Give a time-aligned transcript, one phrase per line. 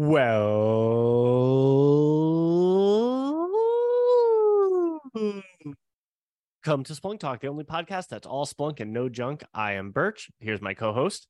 [0.00, 0.20] Well,
[6.62, 9.42] come to Splunk Talk, the only podcast that's all Splunk and no junk.
[9.52, 10.30] I am Burch.
[10.38, 11.26] Here's my co-host.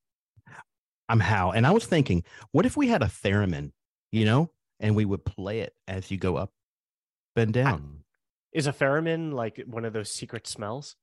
[1.08, 1.52] I'm Hal.
[1.52, 3.72] And I was thinking, what if we had a theremin,
[4.12, 4.50] you know,
[4.80, 6.50] and we would play it as you go up
[7.36, 8.04] and down?
[8.52, 10.94] Is a theremin like one of those secret smells?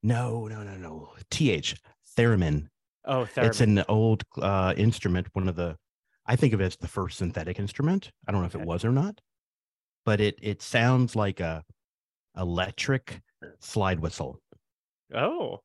[0.00, 1.08] No, no, no, no.
[1.28, 1.74] TH,
[2.16, 2.68] theremin.
[3.04, 3.46] Oh, theremin.
[3.46, 5.76] It's an old uh, instrument, one of the,
[6.26, 8.10] I think of it as the first synthetic instrument.
[8.28, 9.20] I don't know if it was or not,
[10.04, 11.64] but it it sounds like a
[12.36, 13.22] electric
[13.60, 14.40] slide whistle.
[15.14, 15.60] oh,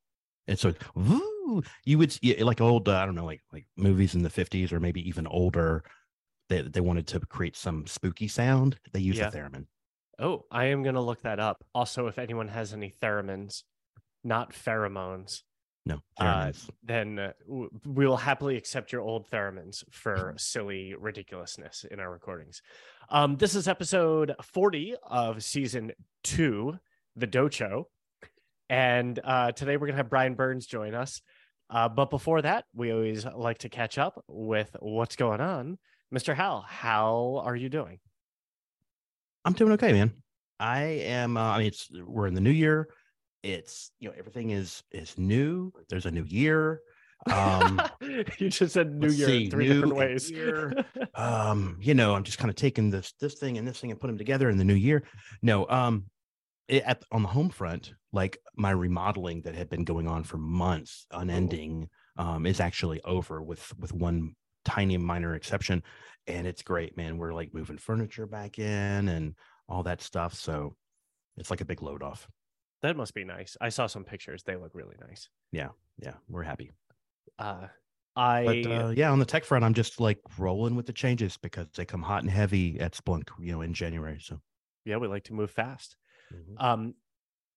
[0.48, 4.23] And so, woo, you would like old, uh, I don't know, like like movies in
[4.23, 5.84] the 50s or maybe even older.
[6.50, 8.78] They, they wanted to create some spooky sound.
[8.94, 9.30] They use Yeah.
[9.30, 9.66] a theremin.
[10.20, 11.64] oh, I am gonna look that up.
[11.73, 13.64] Also, if anyone has any theremins,
[14.23, 15.44] not pheromones,
[15.88, 16.52] No, Uh,
[16.84, 22.61] then uh, we will happily accept your old theremins for silly ridiculousness in our recordings.
[23.09, 25.92] Um, this is episode 40 of season
[26.23, 26.80] two,
[27.16, 27.83] The Docho.
[28.67, 31.22] And uh, today we're going to have Bryan Burns join us.
[31.69, 35.77] Uh, but before that, we always like to catch up with what's going on.
[36.14, 36.36] Mr.
[36.36, 37.99] Hal, how are you doing?
[39.44, 40.14] I'm doing okay, man.
[40.59, 41.38] I am.
[41.38, 42.88] Uh, I mean, it's we're in the new year.
[43.46, 45.72] It's you know everything is is new.
[45.88, 46.82] There's a new year.
[47.32, 50.30] Um, you just said New Year see, in three new different ways.
[50.30, 50.86] year.
[51.16, 54.00] um, you know, I'm just kind of taking this this thing and this thing and
[54.00, 55.02] put them together in the new year.
[55.42, 56.06] No, um,
[56.68, 60.38] it, at on the home front, like my remodeling that had been going on for
[60.38, 64.36] months, unending, um, is actually over with with one
[64.66, 65.82] tiny minor exception,
[66.28, 67.18] and it's great, man.
[67.18, 69.36] We're like moving furniture back in and
[69.68, 70.76] all that stuff, so
[71.38, 72.28] it's like a big load off.
[72.86, 73.58] That must be nice.
[73.59, 74.44] I saw some pictures.
[74.44, 75.28] They look really nice.
[75.52, 75.69] Yeah,
[76.03, 76.14] Yeah.
[76.30, 76.72] we're happy.
[77.39, 77.66] Uh,
[78.16, 81.36] I But uh, yeah, on the tech front, I'm just like rolling with the changes
[81.36, 84.19] because they come hot and heavy at Splunk, you know, in January.
[84.22, 84.39] So.
[84.86, 85.98] yeah, we like to move fast.
[86.60, 86.93] Um,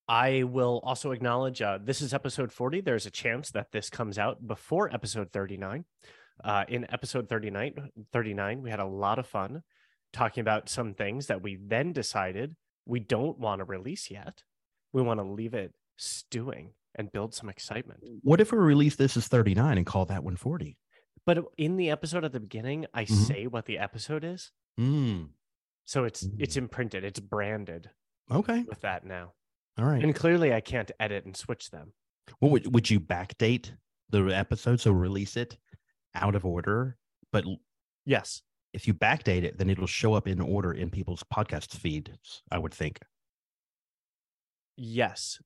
[0.08, 2.80] I will also acknowledge uh, this is episode 40.
[2.80, 5.84] There's a chance that this comes out before episode 39.
[6.42, 9.62] Uh, in episode 39, 39, we had a lot of fun
[10.10, 14.42] talking about some things that we then decided we don't want to release yet.
[14.93, 18.00] We want to leave it stewing and build some excitement.
[18.22, 20.76] What if we release this as 39 and call that one 40?
[21.26, 23.27] But in the episode at the beginning, I Mhm.
[23.27, 24.50] say what the episode is.
[24.78, 25.31] Mm,
[25.84, 26.62] So it's it's Mm.
[26.62, 27.91] imprinted, it's branded
[28.31, 28.62] okay.
[28.65, 29.34] with that now.
[29.78, 30.03] All right.
[30.03, 31.93] And clearly I can't edit and switch them.
[32.41, 33.77] What would, would you backdate
[34.10, 34.81] the episode?
[34.81, 35.56] So release it
[36.15, 36.98] out of order.
[37.32, 37.44] But
[38.04, 38.43] Yes.
[38.72, 42.59] if you backdate it, then it'll show up in order in people's podcast feeds, I
[42.59, 43.00] would think.
[44.81, 45.41] Yes.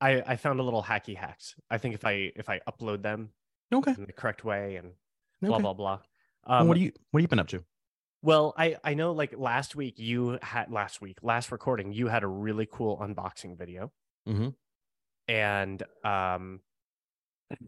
[0.00, 1.54] I I found a little hacky hacks.
[1.70, 3.30] I think if I if I upload them
[3.72, 3.94] Okay.
[3.96, 4.92] in the correct way and
[5.40, 5.62] blah okay.
[5.62, 5.98] blah blah.
[6.46, 7.64] Well, Um, what do you what have you been up to?
[8.20, 12.24] well, I I know like last week you had last week last recording you had
[12.24, 13.92] a really cool unboxing video
[14.28, 14.54] Mhm.
[15.28, 16.60] and um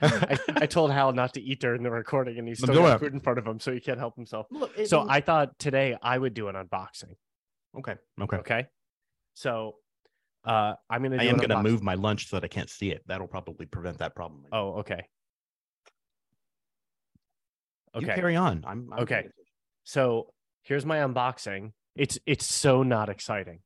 [0.00, 3.00] I, I told Hal not to eat during the recording and he's still go got
[3.00, 4.46] food in front of him so he can't help himself.
[4.52, 7.16] Look, So I thought today I would do an unboxing.
[7.76, 7.96] okay.
[8.20, 8.36] Okay.
[8.36, 8.66] Okay.
[9.34, 9.74] So
[10.44, 11.62] uh I'm gonna do I am going to unboxing.
[11.70, 13.02] move my lunch so that I can't see it.
[13.06, 14.44] That'll probably prevent that problem.
[14.52, 15.08] Oh, okay.
[17.98, 18.14] You Okay.
[18.14, 18.64] carry on.
[18.66, 19.28] I'm, I'm Okay.
[19.84, 21.72] So here's my unboxing.
[21.96, 23.60] It's it's so not exciting.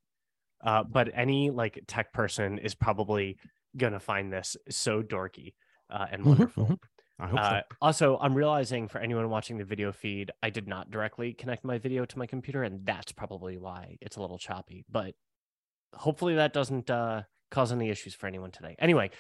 [0.65, 3.39] Uh, but any like tech person is probably
[3.77, 5.55] gonna find this so dorky
[5.91, 6.67] uh, and Mhm, wonderful.
[6.67, 6.79] mhm.
[7.19, 7.63] I hope Uh, so.
[7.81, 11.79] also, I'm realizing for anyone watching the video feed, I did not directly connect my
[11.79, 14.85] video to my computer, and that's probably why it's a little choppy.
[14.89, 15.15] But
[15.95, 18.77] hopefully, that doesn't uh, cause any issues for anyone today.
[18.79, 19.11] Anyway,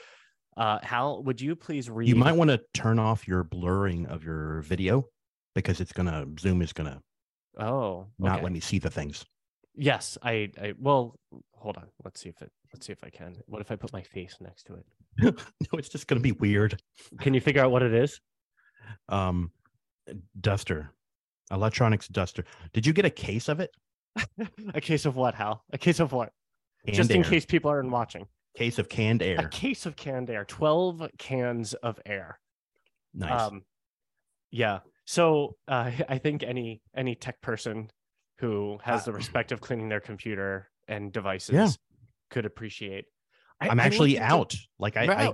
[0.57, 2.09] uh, Hal, would you please read?
[2.09, 5.05] You might want to turn off your blurring of your video
[5.55, 7.01] because it's gonna Zoom is gonna
[7.59, 8.45] Oh, not okay.
[8.45, 9.25] let me see the things.
[9.75, 10.75] Yes, I, I.
[10.79, 11.19] Well,
[11.53, 11.87] hold on.
[12.05, 12.51] Let's see if it.
[12.73, 13.37] Let's see if I can.
[13.47, 14.87] What if I put my face next to it?
[15.21, 16.81] no, it's just gonna be weird.
[17.21, 18.21] Can you figure out what it is?
[19.09, 19.51] Um,
[20.41, 20.91] duster,
[21.51, 22.45] electronics duster.
[22.73, 23.71] Did you get a case of it?
[24.75, 25.63] a case of what, Hal?
[25.73, 26.33] A case of what?
[26.87, 27.31] Canned Just in air.
[27.31, 28.27] case people aren't watching.
[28.57, 29.39] case of canned air.
[29.39, 30.45] A case of canned air.
[30.45, 32.39] Twelve cans of air.
[33.15, 33.41] Nice.
[33.53, 33.63] Um,
[34.51, 34.81] yeah.
[35.07, 37.91] So uh, I think any any tech person
[38.39, 41.79] who has Uh, the respect of cleaning their computer and devices
[42.31, 43.05] could appreciate.
[43.61, 44.55] I, I'm I actually out.
[44.79, 45.33] Like I, I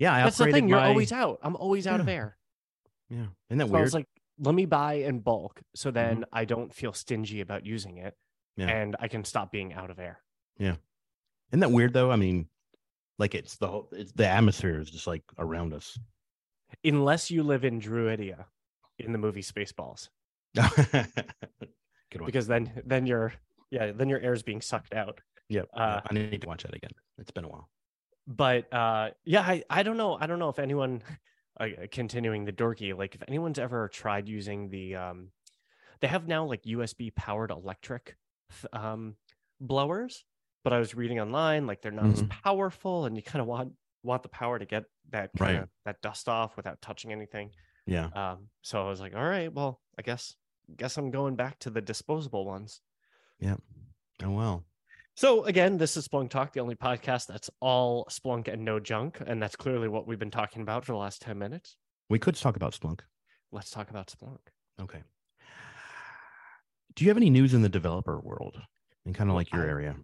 [0.00, 0.68] yeah, I That's the thing.
[0.68, 1.38] You're my- always out.
[1.42, 2.36] I'm always out of air.
[3.08, 4.06] Yeah, isn't that So I was like,
[4.40, 8.14] let me buy in bulk so then I don't feel stingy about using it
[8.56, 8.66] Yeah.
[8.68, 10.20] and I can stop being out of air.
[10.60, 12.10] Isn't that weird though?
[12.10, 12.46] I mean,
[13.18, 15.98] like it's the whole, it's the atmosphere is just like around us.
[16.84, 18.44] Unless you live in Druidia
[18.98, 20.08] in the movie Spaceballs.
[20.54, 22.26] Good one.
[22.26, 23.34] because then then your
[23.70, 25.20] yeah then your air is being sucked out.
[25.48, 25.68] Yep.
[25.74, 26.90] uh, I need to watch that again.
[27.18, 27.68] It's been a while.
[28.26, 31.02] But uh, yeah, I I don't know I don't know if anyone
[31.58, 35.30] uh, continuing the dorky like if anyone's ever tried using the um
[36.00, 38.16] they have now like USB powered electric
[38.60, 39.16] th- um
[39.60, 40.24] blowers,
[40.68, 42.28] but I was reading online like they're not as Mhm.
[42.28, 43.72] powerful and you kind of want
[44.02, 47.50] want the power to get that kind of that dust off without touching anything.
[47.86, 48.06] Yeah.
[48.06, 50.36] Um, so I was like, all right, well, I guess
[50.76, 52.82] guess I'm going back to the disposable ones.
[53.40, 53.56] Yeah.
[54.22, 54.66] Oh well.
[55.14, 59.20] So again, this is Splunk Talk, the only podcast that's all Splunk and no junk,
[59.26, 61.76] and that's clearly what we've been talking about for the last ten minutes.
[62.10, 63.00] We could talk about Splunk.
[63.52, 64.38] Let's talk about Splunk.
[64.80, 65.02] Okay.
[66.94, 68.60] Do you have any news in the developer world
[69.06, 69.96] in kind of like your area?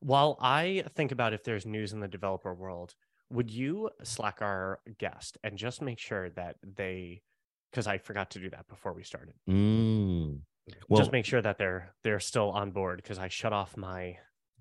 [0.00, 2.94] While I think about if there's news in the developer world,
[3.30, 7.22] would you slack our guest and just make sure that they,
[7.70, 10.40] because I forgot to do that before we started, Mm.
[10.88, 14.18] Well, just make sure that they're they're still on board because I shut off my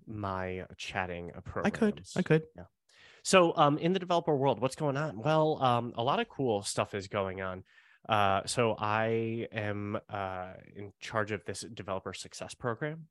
[0.08, 1.66] my chatting approach.
[1.66, 2.02] I could.
[2.16, 2.44] I could.
[2.56, 2.64] Yeah.
[3.24, 5.22] So, um, in the developer world, what's going on?
[5.22, 7.64] Well, um, a lot of cool stuff is going on.
[8.08, 13.08] Uh, so I am uh, in charge of this developer success program,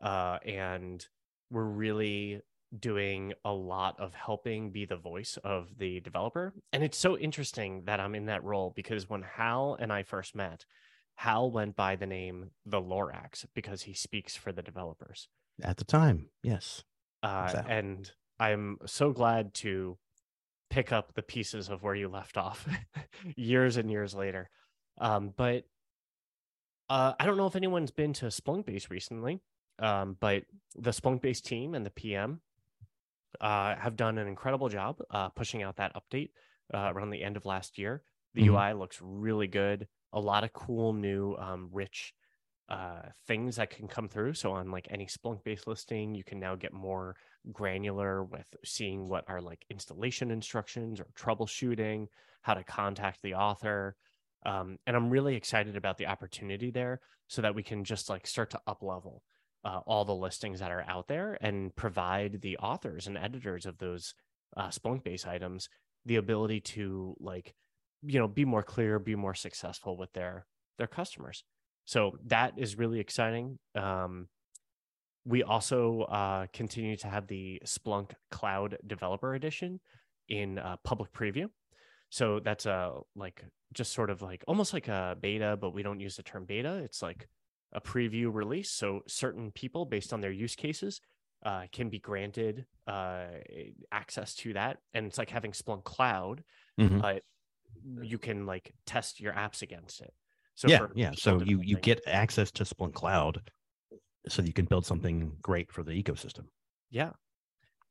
[0.00, 1.06] uh, and
[1.52, 2.40] we're really
[2.78, 6.54] doing a lot of helping be the voice of the developer.
[6.72, 10.34] And it's so interesting that I'm in that role because when Hal and I first
[10.34, 10.64] met,
[11.16, 15.28] Hal went by the name the Lorax because he speaks for the developers
[15.62, 16.82] At the time, yes.
[17.22, 18.10] uh, and
[18.40, 19.98] I'm so glad to
[20.70, 22.66] pick up the pieces of where you left off
[23.36, 24.48] years and years later.
[24.98, 25.64] Um, but
[26.88, 29.40] uh, I don't know if anyone's been to Splunkbase recently,
[29.78, 30.44] um, but
[30.76, 32.40] the Splunkbase team and the PM
[33.40, 36.30] uh, have done an incredible job uh, pushing out that update
[36.72, 38.02] uh, around the end of last year.
[38.34, 38.46] The Mhm.
[38.46, 39.88] UI looks really good.
[40.12, 42.14] A lot of cool new, um, rich
[42.68, 44.34] uh, things that can come through.
[44.34, 47.16] So on like any Splunk based listing, you can now get more
[47.52, 52.06] granular with seeing what are like installation instructions or troubleshooting,
[52.42, 53.96] how to contact the author.
[54.46, 58.26] Um, and I'm really excited about the opportunity there so that we can just like
[58.26, 59.22] start to up level
[59.64, 63.78] uh, all the listings that are out there and provide the authors and editors of
[63.78, 64.14] those
[64.56, 65.68] uh, Splunk based items
[66.04, 67.54] the ability to like,
[68.02, 70.46] you know, be more clear, be more successful with their
[70.78, 71.44] their customers.
[71.84, 73.58] So that is really exciting.
[73.74, 74.28] Um,
[75.24, 79.80] we also uh, continue to have the Splunk Cloud Developer Edition
[80.28, 81.48] in uh, public preview.
[82.10, 86.00] So that's a like just sort of like almost like a beta, but we don't
[86.00, 86.78] use the term beta.
[86.84, 87.28] It's like
[87.72, 88.70] a preview release.
[88.70, 91.00] So certain people, based on their use cases,
[91.44, 93.26] uh, can be granted uh,
[93.90, 96.44] access to that, and it's like having Splunk Cloud,
[96.78, 97.00] Mhm.
[97.00, 97.24] but
[98.02, 100.12] you can like test your apps against it.
[100.54, 101.12] So yeah, for yeah.
[101.14, 103.50] So you you get access to Splunk Cloud,
[104.28, 106.46] so you can build something great for the ecosystem.
[106.90, 107.12] Yeah.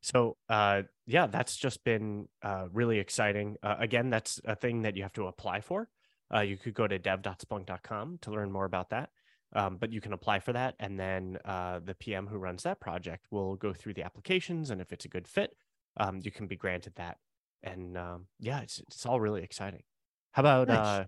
[0.04, 3.58] So, uh, yeah, that's just been uh, really exciting.
[3.62, 5.90] Uh, again, that's a thing that you have to apply for.
[6.34, 9.12] Uh, you could go to dev.splunk.com to learn more about that.
[9.54, 10.76] Um, but you can apply for that.
[10.80, 14.70] And then uh, the PM who runs that project will go through the applications.
[14.70, 15.56] And if it's a good fit,
[15.98, 17.18] um, you can be granted that.
[17.62, 19.84] And um, yeah, it's, it's all really exciting.
[20.32, 20.78] How about, Nice.
[20.78, 21.06] uh,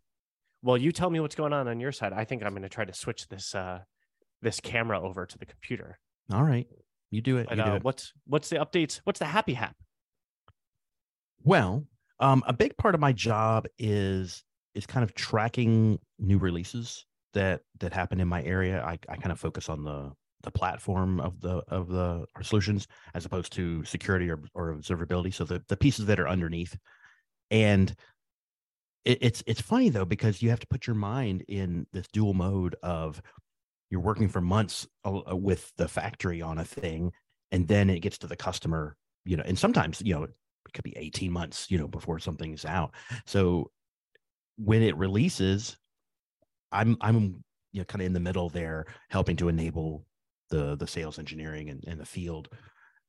[0.63, 2.13] well, you tell me what's going on on your side.
[2.13, 3.79] I think I'm going to try to switch this uh,
[4.41, 5.99] this camera over to the computer.
[6.31, 6.67] All right,
[7.11, 7.47] you do it.
[7.49, 7.83] But you do uh, it.
[7.83, 9.01] what's what's the updates?
[9.03, 9.75] What's the happy hap?
[11.43, 11.85] Well,
[12.19, 17.61] um, a big part of my job is is kind of tracking new releases that
[17.79, 18.83] that happen in my area.
[18.83, 20.11] I, I kind of focus on the
[20.43, 25.33] the platform of the of the our solutions as opposed to security or, or observability.
[25.33, 26.77] So the the pieces that are underneath,
[27.51, 27.93] and
[29.05, 32.33] it, it's it's funny though because you have to put your mind in this dual
[32.33, 33.21] mode of
[33.89, 37.11] you're working for months uh, with the factory on a thing,
[37.51, 38.95] and then it gets to the customer.
[39.25, 40.31] You know, and sometimes you know it
[40.73, 42.93] could be 18 months, you know, before something's out.
[43.25, 43.71] So
[44.57, 45.77] when it releases,
[46.73, 50.05] I'm I'm you know kind of in the middle there, helping to enable
[50.49, 52.49] the the sales engineering and, and the field.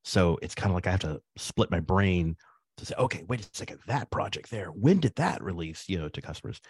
[0.05, 2.37] So it's kind of like I have to split my brain
[2.77, 6.09] to say, okay, wait a second, that project there, when did that release, you know,
[6.09, 6.61] to customers?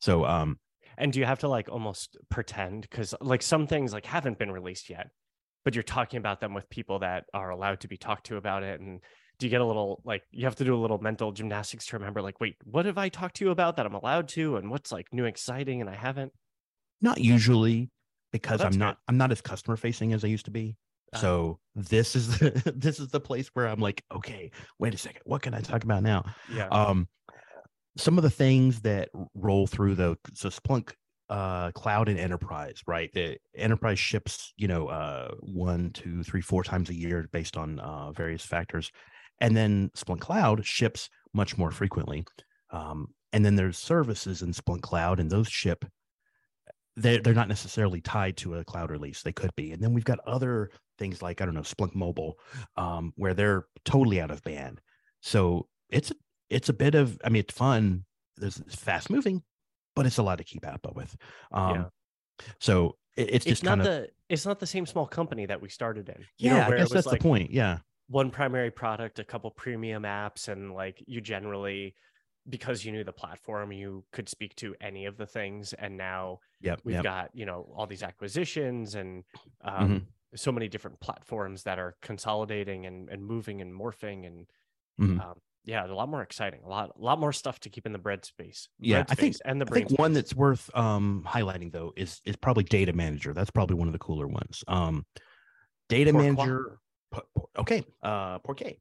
[0.00, 0.58] So um
[0.98, 4.50] And do you have to like almost pretend because like some things like haven't been
[4.50, 5.08] released yet,
[5.64, 8.62] but you're talking about them with people that are allowed to be talked to about
[8.62, 9.00] it and
[9.38, 11.96] do you get a little like you have to do a little mental gymnastics to
[11.96, 14.70] remember like wait what have i talked to you about that i'm allowed to and
[14.70, 16.32] what's like new exciting and i haven't
[17.00, 17.90] not usually
[18.32, 18.78] because that's I'm good.
[18.78, 20.76] not I'm not as customer facing as I used to be.
[21.14, 21.18] Ah.
[21.18, 25.22] So this is the, this is the place where I'm like, okay, wait a second,
[25.24, 26.24] what can I talk about now?
[26.52, 27.08] yeah Um,
[27.96, 30.92] some of the things that roll through though, so Splunk
[31.28, 33.10] uh, cloud and enterprise, right?
[33.12, 37.78] The enterprise ships, you know, uh, one, two, three, four times a year based on
[37.78, 38.90] uh, various factors,
[39.40, 42.24] and then Splunk Cloud ships much more frequently.
[42.72, 45.84] Um, and then there's services in Splunk Cloud, and those ship.
[46.96, 49.22] They're, they're not necessarily tied to a cloud release.
[49.22, 49.72] They could be.
[49.72, 52.38] And then we've got other things like, I don't know, Splunk Mobile,
[52.76, 54.80] um, where they're totally out of band.
[55.20, 56.12] So it's
[56.48, 58.04] it's a bit of, I mean, it's fun.
[58.36, 59.42] There's it's fast moving,
[59.94, 61.16] but it's a lot to keep up with.
[61.52, 61.84] Um, yeah.
[62.58, 65.46] So it, it's, it's just not kind of the it's not the same small company
[65.46, 66.24] that we started in.
[66.38, 66.68] You yeah.
[66.68, 67.50] Know, I guess that's like the point.
[67.50, 67.78] Yeah.
[68.08, 71.94] One primary product, a couple premium apps, and like you generally
[72.48, 75.72] because you knew the platform, you could speak to any of the things.
[75.74, 77.04] And now yep, we've yep.
[77.04, 79.24] got, you know, all these acquisitions and
[79.62, 79.96] um, mm-hmm.
[80.34, 84.26] so many different platforms that are consolidating and, and moving and morphing.
[84.26, 84.46] And
[85.00, 85.20] mm-hmm.
[85.20, 87.92] um, yeah, a lot more exciting, a lot, a lot more stuff to keep in
[87.92, 88.68] the bread space.
[88.78, 89.98] Yeah, bread I think, and the I think space.
[89.98, 93.34] one that's worth um, highlighting though is is probably Data Manager.
[93.34, 94.64] That's probably one of the cooler ones.
[94.66, 95.04] Um,
[95.90, 96.12] Data?
[96.12, 96.78] Manager.
[97.58, 98.78] Okay, uh, Pourquoi?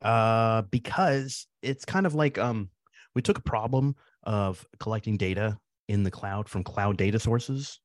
[0.00, 2.70] Uh, because it's kind of like um,
[3.18, 5.58] we took a problem of collecting data
[5.88, 7.80] in the cloud from cloud data sources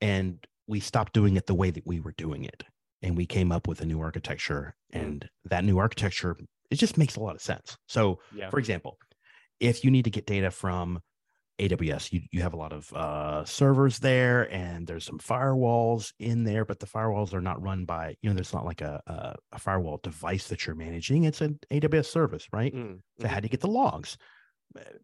[0.00, 2.62] and we stopped doing it the way that we were doing it.
[3.02, 6.34] And we came up with a new architecture and that new architecture
[6.70, 7.76] it just makes a lot of sense.
[7.88, 8.48] So yeah.
[8.48, 8.96] for example
[9.58, 11.00] if you need to get data from
[11.58, 16.42] aws you, you have a lot of uh, servers there and there's some firewalls in
[16.42, 19.34] there but the firewalls are not run by you know there's not like a, a,
[19.52, 21.24] a firewall device that you're managing.
[21.24, 22.74] It's an aws service right?
[22.74, 22.94] Mm-hmm.
[23.20, 24.16] so how do you get the logs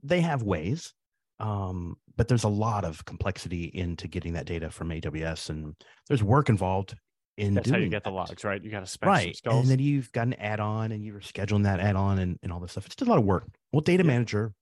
[0.03, 0.93] they have ways
[1.39, 5.75] um, but there's a lot of complexity into getting that data from aws and
[6.09, 6.95] there's work involved
[7.37, 8.11] in that's how you get that.
[8.11, 8.63] the logs right?
[8.63, 11.81] You got to spec right and then you've got an add-on and you're scheduling that
[11.81, 12.87] add-on and, and all this stuff.
[12.87, 13.45] It's just a lot of work.
[13.73, 14.09] Well data yeah.
[14.09, 14.53] manager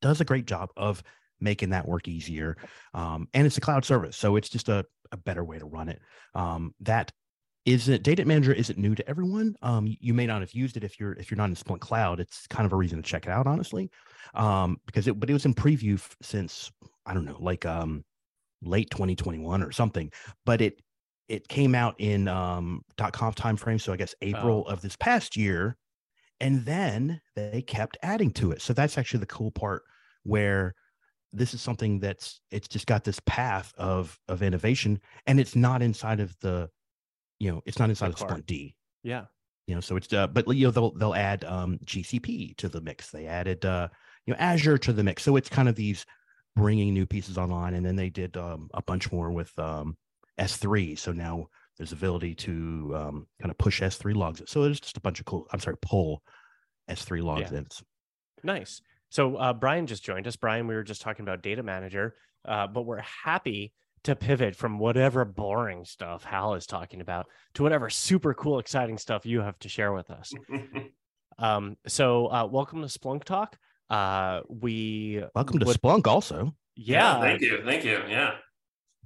[0.00, 1.02] does a great job of
[1.40, 2.56] making that work easier
[2.94, 5.90] um, and it's a cloud service so it's just a, a better way to run
[5.90, 6.00] it.
[6.34, 7.12] Um, that
[7.64, 9.56] isn't data manager isn't new to everyone?
[9.62, 12.20] Um, you may not have used it if you're if you're not in splunk cloud.
[12.20, 13.90] It's kind of a reason to check it out honestly.
[14.34, 16.70] Um, because it but it was in preview f- since
[17.06, 18.04] i don't know like um,
[18.62, 20.10] late 2021 or something.
[20.46, 20.80] But it
[21.28, 24.72] it came out in um dot .conf timeframe so i guess april oh.
[24.72, 25.76] of this past year
[26.40, 28.62] and then they kept adding to it.
[28.62, 29.82] So that's actually the cool part
[30.24, 30.74] where
[31.32, 35.80] this is something that's it's just got this path of of innovation and it's not
[35.80, 36.68] inside of the
[37.40, 38.74] you know, it's not inside of splunkd.
[39.02, 39.24] Yeah.
[39.66, 42.80] You know, so it's uh, but you know they'll they'll add um GCP to the
[42.80, 43.10] mix.
[43.10, 43.88] They added uh
[44.26, 45.22] you know Azure to the mix.
[45.22, 46.04] So it's kind of these
[46.56, 49.96] bringing new pieces online, and then they did um, a bunch more with um
[50.38, 50.98] S3.
[50.98, 54.42] So now there's ability to um, kind of push S3 logs.
[54.46, 55.46] So there's just a bunch of cool.
[55.52, 56.22] I'm sorry, pull
[56.90, 57.58] S3 logs yeah.
[57.58, 57.66] in.
[58.42, 58.82] Nice.
[59.10, 60.36] So uh, Bryan just joined us.
[60.36, 63.72] Bryan, we were just talking about Data Manager, uh, but we're happy
[64.04, 68.98] to pivot from whatever boring stuff Hal is talking about to whatever super cool, exciting
[68.98, 70.32] stuff you have to share with us.
[71.38, 73.56] um, so, uh, welcome to Splunk Talk.
[73.88, 76.54] Uh, we welcome to would, Splunk also.
[76.76, 78.00] Yeah, yeah, thank you, thank you.
[78.08, 78.32] Yeah,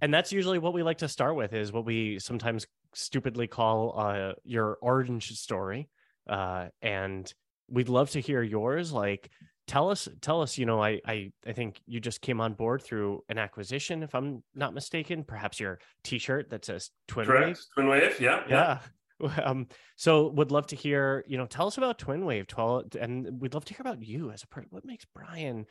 [0.01, 3.99] and that's usually what we like to start with is what we sometimes stupidly call
[3.99, 5.89] uh, your orange story,
[6.29, 7.33] uh, and
[7.69, 8.93] we'd love to hear yours.
[8.93, 9.31] Like,
[9.67, 12.83] tell us tell us you know I, I i think you just came on board
[12.83, 17.47] through an acquisition if i'm not mistaken perhaps your t-shirt that says twin Correct.
[17.77, 18.79] wave TwinWave yeah yeah,
[19.21, 19.37] yeah.
[19.45, 23.55] um so would love to hear you know tell us about TwinWave 12 and we'd
[23.55, 25.67] love to hear about you as a person what makes Bryan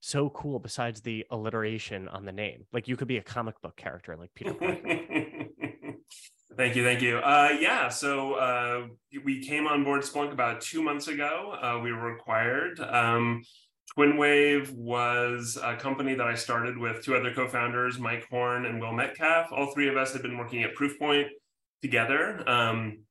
[0.00, 3.76] so cool besides the alliteration on the name like you could be a comic book
[3.76, 4.54] character like peter
[6.58, 7.18] Thank you, thank you.
[7.18, 8.88] Uh, yeah, so uh,
[9.22, 11.54] we came on board Splunk about two months ago.
[11.62, 12.80] Uh, we were acquired.
[12.80, 13.44] Um,
[13.96, 18.92] TwinWave was a company that I started with two other co-founders, Mike Horn and Will
[18.92, 19.52] Metcalf.
[19.52, 21.28] All three of us had been working at Proofpoint
[21.80, 22.42] together.
[22.50, 23.02] Um,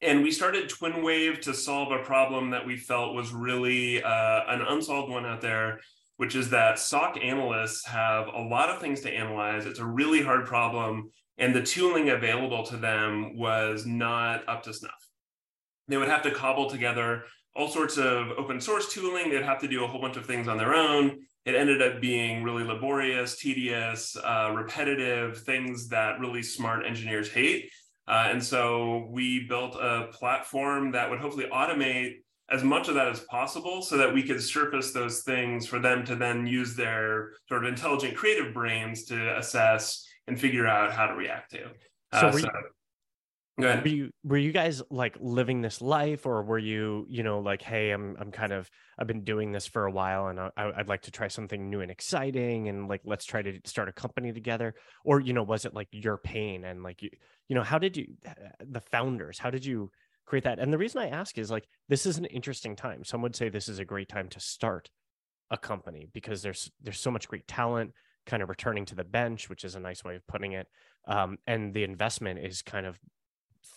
[0.00, 4.62] and we started TwinWave to solve a problem that we felt was really uh, an
[4.62, 5.80] unsolved one out there,
[6.16, 9.66] which is that SOC analysts have a lot of things to analyze.
[9.66, 14.72] It's a really hard problem and the tooling available to them was not up to
[14.72, 14.92] snuff.
[15.88, 17.24] They would have to cobble together
[17.54, 19.30] all sorts of open source tooling.
[19.30, 21.18] They'd have to do a whole bunch of things on their own.
[21.44, 27.70] It ended up being really laborious, tedious, uh, repetitive, things that really smart engineers hate.
[28.08, 32.16] Uh, and so we built a platform that would hopefully automate
[32.50, 36.04] as much of that as possible so that we could surface those things for them
[36.04, 41.06] to then use their sort of intelligent creative brains to assess and figure out how
[41.06, 41.64] to react to.
[42.12, 42.48] Uh, so, were, so,
[43.58, 47.40] you, were you were you guys like living this life or were you you know
[47.40, 50.50] like hey i'm i'm kind of i've been doing this for a while and I,
[50.56, 53.92] i'd like to try something new and exciting and like let's try to start a
[53.92, 57.10] company together or you know was it like your pain and like you
[57.48, 58.06] you know how did you
[58.60, 59.90] the founders how did you
[60.26, 60.58] create that?
[60.58, 63.04] And the reason i ask is like this is an interesting time.
[63.04, 64.90] Some would say this is a great time to start
[65.50, 67.92] a company because there's there's so much great talent
[68.26, 70.68] kind of returning to the bench which is a nice way of putting it
[71.06, 72.98] um, and the investment is kind of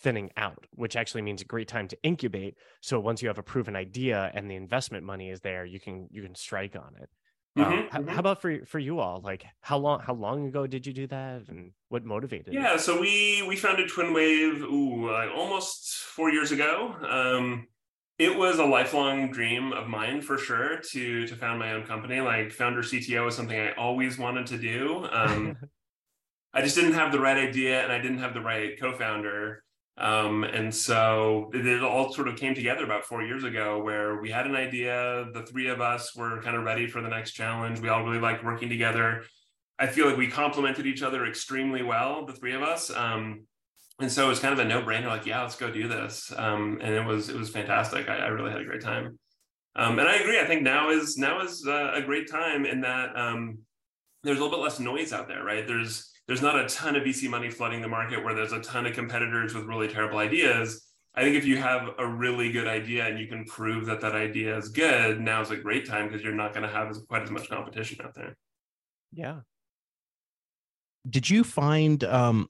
[0.01, 2.55] thinning out, which actually means a great time to incubate.
[2.81, 6.07] So once you have a proven idea and the investment money is there, you can
[6.11, 7.09] you can strike on it.
[7.57, 8.09] Mm-hmm, um, how, mm-hmm.
[8.09, 9.21] how, about for for you all?
[9.23, 12.53] Like how long how long ago did you do that, and what motivated?
[12.53, 12.81] Yeah, it?
[12.81, 16.95] so we we founded TwinWave ooh, like almost four years ago.
[17.07, 17.67] Um,
[18.19, 22.19] it was a lifelong dream of mine for sure to to found my own company.
[22.19, 25.07] Like founder CTO is something I always wanted to do.
[25.09, 25.57] Um,
[26.53, 29.63] I just didn't have the right idea, and I didn't have the right co-founder.
[29.97, 34.19] Um, and so it, it, all sort of came together about four years ago where
[34.21, 35.27] we had an idea.
[35.33, 37.79] The three of us were kind of ready for the next challenge.
[37.79, 39.23] We all really liked working together.
[39.77, 42.89] I feel like we complemented each other extremely well, the three of us.
[42.89, 43.45] Um,
[43.99, 46.31] and so it was kind of a no-brainer, like, yeah, let's go do this.
[46.35, 48.07] Um, and it was it was fantastic.
[48.07, 49.19] I, I really had a great time.
[49.75, 50.39] Um, and I agree.
[50.39, 53.59] I think now is now is uh, a great time in that um,
[54.23, 55.67] there's a little bit less noise out there, right?
[55.67, 58.85] There's there's not a ton of VC money flooding the market where there's a ton
[58.85, 60.85] of competitors with really terrible ideas.
[61.15, 64.15] I think if you have a really good idea and you can prove that that
[64.15, 66.99] idea is good, now is a great time because you're not going to have as,
[67.09, 68.37] quite as much competition out there.
[69.11, 69.39] Yeah.
[71.09, 72.47] Did you find um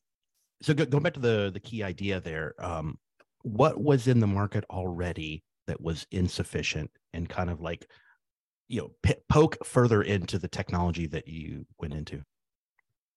[0.62, 2.98] so go, going back to the the key idea there, um
[3.44, 7.90] what was in the market already that was insufficient and kind of like
[8.68, 12.24] you know p- poke further into the technology that you went into?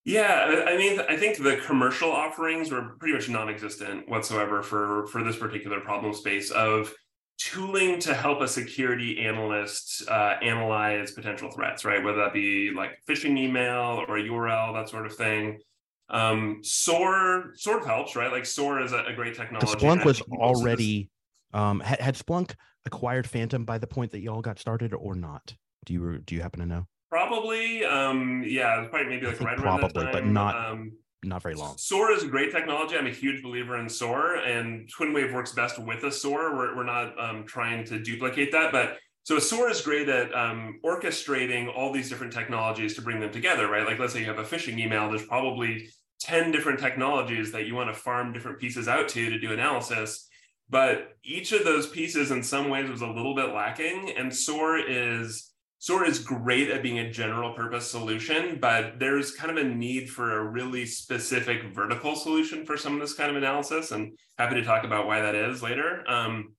[0.05, 5.23] Yeah, I mean, I think the commercial offerings were pretty much non-existent whatsoever for for
[5.23, 6.93] this particular problem space of
[7.39, 12.03] tooling to help a security analyst uh, analyze potential threats, right?
[12.03, 15.61] Whether that be like phishing email or a URL, that sort of thing.
[16.09, 18.31] Um, SOAR sort of helps, right?
[18.31, 19.73] Like SOAR is a, a great technology.
[19.73, 21.11] Splunk was already
[21.55, 25.15] um, had, had Splunk acquired Phantom by the point that you all got started, or
[25.15, 25.55] not?
[25.85, 26.87] Do you do you happen to know?
[27.11, 30.93] Probably, um, yeah, probably maybe like right probably, but not um,
[31.25, 31.77] not very long.
[31.77, 32.97] SOAR is a great technology.
[32.97, 36.57] I'm a huge believer in SOAR, and TwinWave works best with a SOAR.
[36.57, 40.81] We're we're not um, trying to duplicate that, but so SOAR is great at um,
[40.85, 43.87] orchestrating all these different technologies to bring them together, right?
[43.87, 45.09] Like let's say you have a phishing email.
[45.09, 45.89] There's probably
[46.21, 50.29] 10 different technologies that you want to farm different pieces out to to do analysis.
[50.69, 54.13] But each of those pieces in some ways was a little bit lacking.
[54.17, 59.57] And SOAR is SOAR is great at being a general purpose solution, but there's kind
[59.57, 63.37] of a need for a really specific vertical solution for some of this kind of
[63.37, 63.91] analysis.
[63.91, 66.09] And happy to talk about why that is later.
[66.09, 66.55] Um,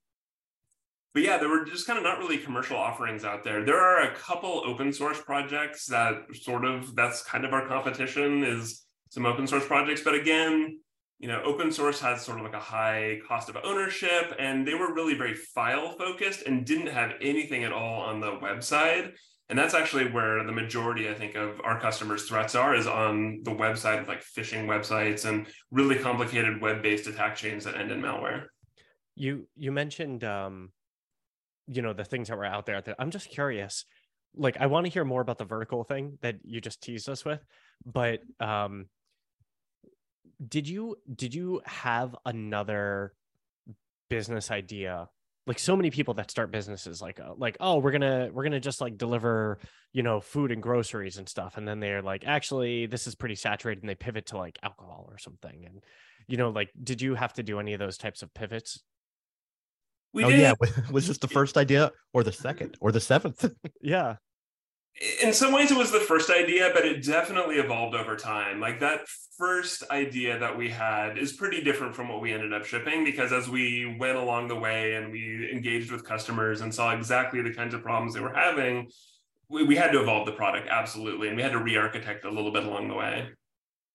[1.14, 3.64] but yeah, there were just kind of not really commercial offerings out there.
[3.64, 8.44] There are a couple open source projects that sort of that's kind of our competition
[8.44, 10.02] is some open source projects.
[10.02, 10.80] But again,
[11.20, 14.74] you know, open source has sort of like a high cost of ownership, and they
[14.74, 19.12] were really very file focused and didn't have anything at all on the website.
[19.50, 23.42] And that's actually where the majority, I think, of our customers' threats are is on
[23.44, 28.02] the website of like phishing websites and really complicated web-based attack chains that end in
[28.02, 28.46] malware.
[29.16, 30.72] You you mentioned um,
[31.68, 32.82] you know, the things that were out there.
[33.00, 33.86] I'm just curious.
[34.36, 37.24] Like, I want to hear more about the vertical thing that you just teased us
[37.24, 37.44] with,
[37.86, 38.88] but um,
[40.46, 43.14] did you did you have another
[44.10, 45.08] business idea
[45.46, 48.60] like so many people that start businesses like uh, like oh we're gonna we're gonna
[48.60, 49.60] just like deliver
[49.92, 53.36] you know food and groceries and stuff and then they're like actually this is pretty
[53.36, 55.84] saturated and they pivot to like alcohol or something and
[56.28, 58.84] you know like did you have to do any of those types of pivots
[60.14, 60.40] we oh did.
[60.40, 60.54] yeah
[60.92, 63.50] was this the first idea or the second or the seventh?
[63.82, 64.16] Yeah.
[65.24, 68.60] In some ways it was the first idea but it definitely evolved over time.
[68.60, 69.02] Like that
[69.38, 73.34] first idea that we had is pretty different from what we ended up shipping because
[73.34, 77.54] as we went along the way and we engaged with customers and saw exactly the
[77.54, 78.88] kinds of problems they were having
[79.50, 82.52] we, we had to evolve the product absolutely and we had to re-architect a little
[82.52, 83.28] bit along the way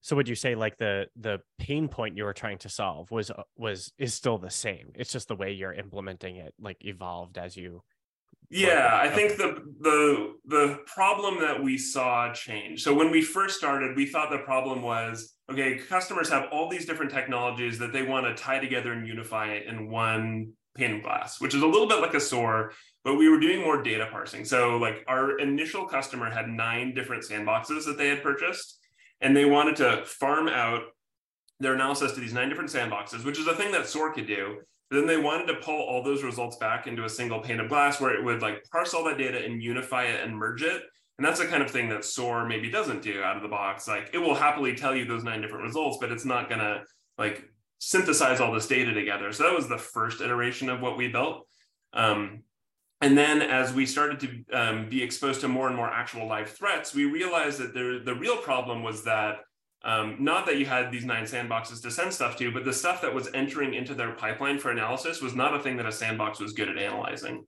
[0.01, 3.31] so would you say like the the pain point you were trying to solve was
[3.31, 7.39] uh, was is still the same it's just the way you're implementing it like evolved
[7.39, 7.83] as you
[8.51, 12.83] yeah, I think the the the problem that we saw change.
[12.83, 16.87] So when we first started, we thought the problem was okay, customers have all these
[16.87, 21.03] different technologies that they want to tie together and unify it in one pane of
[21.03, 22.73] glass, which is a little bit like a SOAR,
[23.05, 24.45] but we were doing more data parsing.
[24.45, 28.78] So like our initial customer had nine different sandboxes that they had purchased,
[29.21, 30.83] and they wanted to farm out
[31.61, 34.59] their analysis to these nine different sandboxes, which is a thing that SOAR could do.
[34.91, 37.69] But then they wanted to pull all those results back into a single pane of
[37.69, 40.83] glass where it would like parse all that data and unify it and merge it.
[41.19, 43.89] And that's the kind of thing that SOAR maybe doesn't do out of the box.
[43.89, 46.85] Like it will happily tell you those nine different results, but it's not gonna
[47.19, 47.45] like
[47.81, 49.33] synthesize all this data together.
[49.33, 51.47] So that was the first iteration of what we built.
[51.93, 52.45] Um,
[53.01, 56.51] and then as we started to um, be exposed to more and more actual live
[56.51, 59.41] threats, we realized that there, the real problem was that
[59.85, 63.01] um, not that you had these nine sandboxes to send stuff to, but the stuff
[63.03, 66.41] that was entering into their pipeline for analysis was not a thing that a sandbox
[66.41, 67.45] was good at analyzing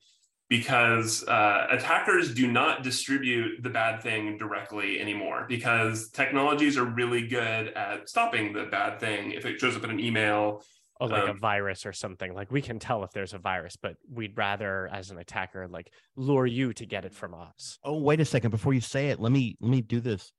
[0.48, 7.26] because uh, attackers do not distribute the bad thing directly anymore because technologies are really
[7.26, 10.62] good at stopping the bad thing if it shows up in an email
[11.00, 13.76] or like Um, a virus or something like we can tell if there's a virus
[13.76, 17.98] but we'd rather as an attacker like lure you to get it from us Oh,
[17.98, 18.50] wait a second.
[18.50, 20.32] Before you say it, let me let me do this.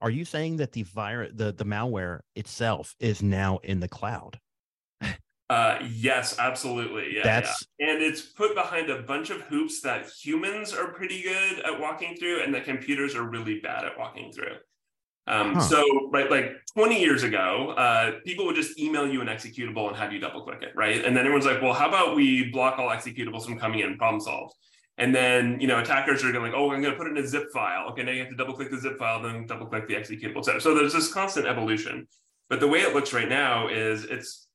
[0.00, 4.38] Are you saying that the virus, the the malware itself, is now in the cloud?
[5.48, 7.14] Uh, yes, absolutely.
[7.16, 7.92] Yeah, That's yeah.
[7.92, 12.16] And it's put behind a bunch of hoops that humans are pretty good at walking
[12.16, 14.56] through, and that computers are really bad at walking through.
[15.26, 15.60] Um, Huh.
[15.60, 19.96] So, right, like 20 years ago, uh, people would just email you an executable and
[19.96, 21.04] have you double click it, right?
[21.04, 24.20] And then everyone's like, well, how about we block all executables from coming in, problem
[24.20, 24.54] solved.
[24.98, 27.22] And then, you know, attackers are going like, oh, I'm going to put it in
[27.22, 27.88] a zip file.
[27.90, 30.38] Okay, now you have to double click the zip file, then double click the executable,
[30.38, 30.60] et cetera.
[30.60, 32.06] So there's this constant evolution.
[32.48, 34.46] But the way it looks right now is it's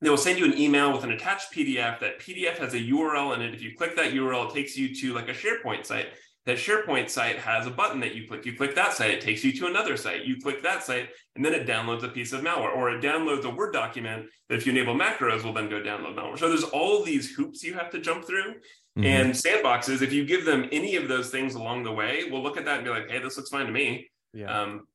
[0.00, 2.00] they will send you an email with an attached PDF.
[2.00, 3.54] That PDF has a URL in it.
[3.54, 6.08] If you click that URL, it takes you to like a SharePoint site.
[6.48, 8.46] That SharePoint site has a button that you click.
[8.46, 10.24] You click that site, it takes you to another site.
[10.24, 13.44] You click that site, and then it downloads a piece of malware, or it downloads
[13.44, 16.38] a Word document that, if you enable macros, will then go download malware.
[16.38, 18.54] So there's all these hoops you have to jump through.
[18.96, 19.04] Mhm.
[19.04, 22.56] And sandboxes, if you give them any of those things along the way, will look
[22.56, 24.88] at that and be like, "Hey, this looks fine to me." yeah Um,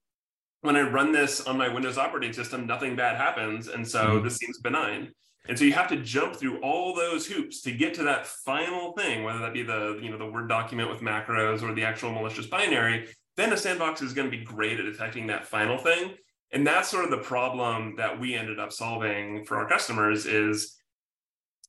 [0.61, 3.67] when I run this on my Windows operating system, nothing bad happens.
[3.67, 4.23] And so Mhm.
[4.23, 5.13] this seems benign.
[5.47, 8.93] And so you have to jump through all those hoops to get to that final
[8.93, 12.13] thing, whether that be the, you know, the Word document with macros or the actual
[12.13, 16.13] malicious binary, then a sandbox is going to be great at detecting that final thing.
[16.51, 20.77] And that's sort of the problem that we ended up solving for our customers is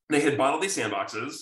[0.09, 1.37] they had bought all these sandboxes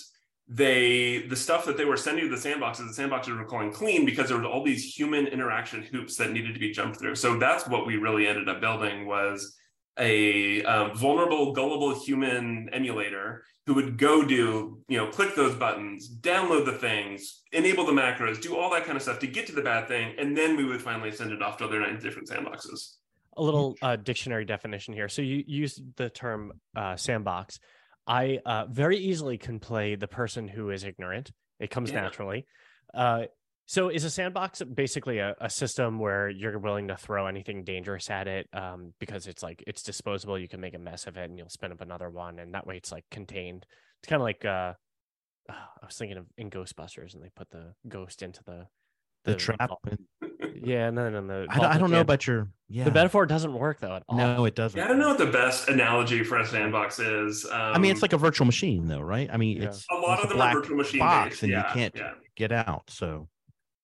[0.47, 4.05] they the stuff that they were sending to the sandboxes the sandboxes were calling clean
[4.05, 7.37] because there was all these human interaction hoops that needed to be jumped through so
[7.39, 9.55] that's what we really ended up building was
[9.99, 16.09] a um, vulnerable gullible human emulator who would go do you know click those buttons
[16.21, 19.53] download the things enable the macros do all that kind of stuff to get to
[19.53, 22.27] the bad thing and then we would finally send it off to other nine different
[22.27, 22.95] sandboxes
[23.37, 25.09] a little uh, dictionary definition here.
[25.09, 27.59] So you used the term uh, sandbox.
[28.05, 31.31] I uh, very easily can play the person who is ignorant.
[31.59, 32.01] It comes Yeah.
[32.01, 32.45] naturally.
[33.65, 38.09] So is a sandbox basically a, a system where you're willing to throw anything dangerous
[38.09, 40.37] at it um, because it's like it's disposable.
[40.37, 42.67] You can make a mess of it and you'll spin up another one, and that
[42.67, 43.65] way it's like contained.
[44.01, 44.73] It's kind of like uh,
[45.49, 48.67] I was thinking of in Ghostbusters, and they put the ghost into the
[49.23, 49.69] the trap.
[49.69, 49.81] vault.
[50.61, 52.49] Yeah, and then in the I, don't- I don't know about your.
[52.69, 52.83] Yeah.
[52.85, 54.17] the metaphor doesn't work though at all.
[54.17, 54.77] No, it doesn't.
[54.77, 57.91] yeah i don't know what the best analogy for a sandbox is um, I mean,
[57.91, 59.29] it's like a virtual machine, though, right?
[59.31, 59.67] I mean, Yeah.
[59.67, 61.73] it's a lot it's of them black are virtual machine box, based and yeah, you
[61.73, 62.11] can't yeah.
[62.35, 62.83] get out.
[62.89, 63.27] So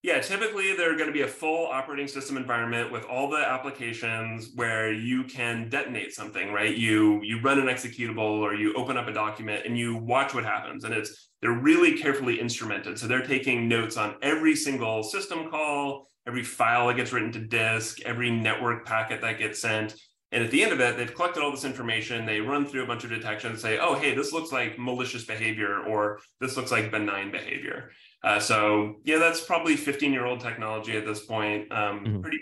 [0.02, 4.52] Yeah, typically they're going to be a full operating system environment with all the applications
[4.54, 6.74] where you can detonate something, right?
[6.74, 10.44] You you run an executable or you open up a document and you watch what
[10.44, 10.84] happens.
[10.84, 12.98] And it's they're really carefully instrumented.
[12.98, 17.38] So they're taking notes on every single system call, every file that gets written to
[17.38, 19.94] disk, every network packet that gets sent.
[20.32, 22.24] And at the end of it, they've collected all this information.
[22.24, 25.80] They run through a bunch of detections, say, oh, hey, this looks like malicious behavior,
[25.80, 27.90] or this looks like benign behavior.
[28.22, 31.70] Uh, so yeah, that's probably 15 year old technology at this point.
[31.72, 32.22] Um, Mhm.
[32.22, 32.40] Pretty,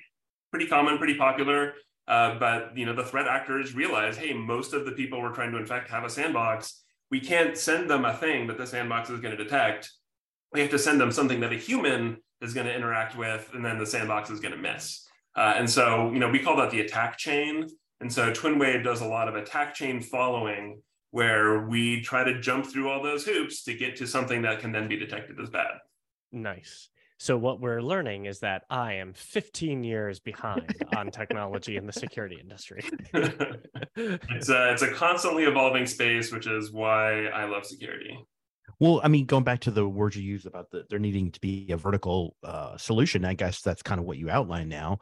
[0.50, 1.74] pretty common, pretty popular.
[2.06, 5.52] Uh, but you know, the threat actors realize, hey, most of the people we're trying
[5.52, 6.82] to infect have a sandbox.
[7.10, 9.90] We can't send them a thing that the sandbox is going to detect.
[10.52, 13.64] We have to send them something that a human is going to interact with, and
[13.64, 15.06] then the sandbox is going to miss.
[15.36, 17.66] Uh, and so, you know, we call that the attack chain.
[18.00, 22.66] And so, TwinWave does a lot of attack chain following where we try to jump
[22.66, 25.78] through all those hoops to get to something that can then be detected as bad.
[26.32, 26.90] Nice.
[27.20, 31.92] So what we're learning is that I am 15 years behind on technology in the
[31.92, 32.84] security industry.
[33.14, 38.16] it's a it's a constantly evolving space, which is why I love security.
[38.78, 41.40] Well, I mean, going back to the words you used about the, there needing to
[41.40, 44.98] be a vertical uh, solution, I guess that's kind of what you outline now.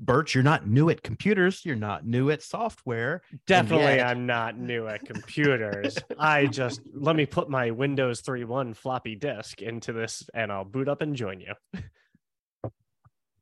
[0.00, 1.64] Bert, you're not new at computers.
[1.64, 3.22] You're not new at software.
[3.46, 5.98] Definitely, yet- I'm not new at computers.
[6.18, 10.88] I just let me put my Windows 3.1 floppy disk into this, and I'll boot
[10.88, 11.54] up and join you.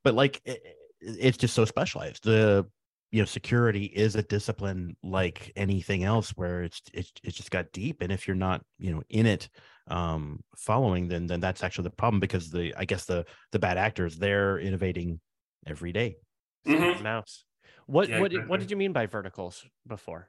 [0.02, 0.62] But like, it,
[1.00, 2.24] it's just so specialized.
[2.24, 2.66] The
[3.12, 7.70] you know security is a discipline like anything else where it's it's, it's just got
[7.72, 9.48] deep and if you're not you know in it
[9.86, 13.78] um following then then that's actually the problem because the i guess the the bad
[13.78, 15.20] actors they're innovating
[15.66, 16.16] every day.
[16.66, 17.02] Mhm.
[17.02, 17.44] mouse.
[17.86, 20.28] What Yeah, what did, what did you mean by verticals before?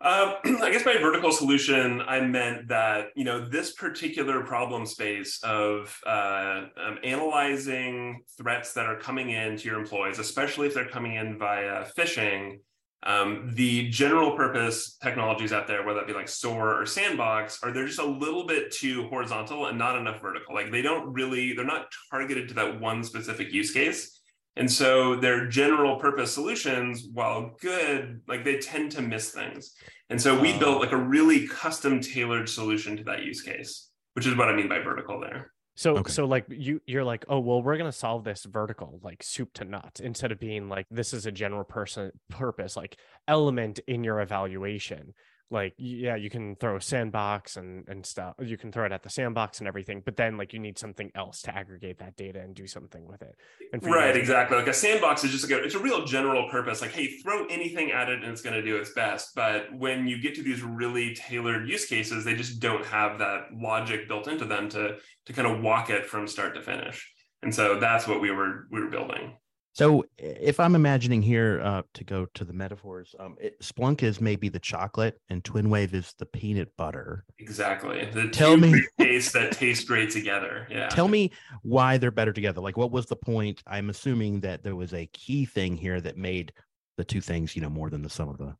[0.00, 5.42] Um, I guess by vertical solution, I meant that you know this particular problem space
[5.42, 10.88] of uh, um, analyzing threats that are coming in to your employees, especially if they're
[10.88, 12.60] coming in via phishing.
[13.04, 17.70] Um, the general purpose technologies out there, whether that be like SOAR or Sandbox, are
[17.70, 20.52] they're just a little bit too horizontal and not enough vertical.
[20.52, 24.17] Like they don't really, they're not targeted to that one specific use case.
[24.56, 29.74] And so their general purpose solutions, while good, like they tend to miss things.
[30.10, 34.26] And so we built like a really custom tailored solution to that use case, which
[34.26, 35.52] is what I mean by vertical there.
[35.76, 36.10] So Okay.
[36.10, 39.64] so like you you're like, oh well, we're gonna solve this vertical, like soup to
[39.64, 42.96] nut, instead of being like this is a general person purpose, like
[43.28, 45.14] element in your evaluation.
[45.50, 48.34] Like yeah, you can throw a sandbox and and stuff.
[48.38, 51.10] You can throw it at the sandbox and everything, but then like you need something
[51.14, 53.34] else to aggregate that data and do something with it.
[53.82, 54.58] Right, guys- exactly.
[54.58, 56.82] Like a sandbox is just like a, it's a real general purpose.
[56.82, 59.34] Like, hey, throw anything at it and it's going to do its best.
[59.34, 63.46] But when you get to these really tailored use cases, they just don't have that
[63.54, 67.10] logic built into them to to kind of walk it from start to finish.
[67.42, 69.36] And so that's what we were we were building.
[69.78, 74.20] So if I'm imagining here uh, to go to the metaphors, um, it, Splunk is
[74.20, 77.24] maybe the chocolate and TwinWave is the peanut butter.
[77.38, 78.04] Exactly.
[78.06, 80.66] The Tell two me- great tastes that taste great together.
[80.68, 80.88] Yeah.
[80.88, 81.30] Tell me
[81.62, 82.60] why they're better together.
[82.60, 83.62] Like, what was the point?
[83.68, 86.52] I'm assuming that there was a key thing here that made
[86.96, 88.56] the two things, you know, more than the sum of the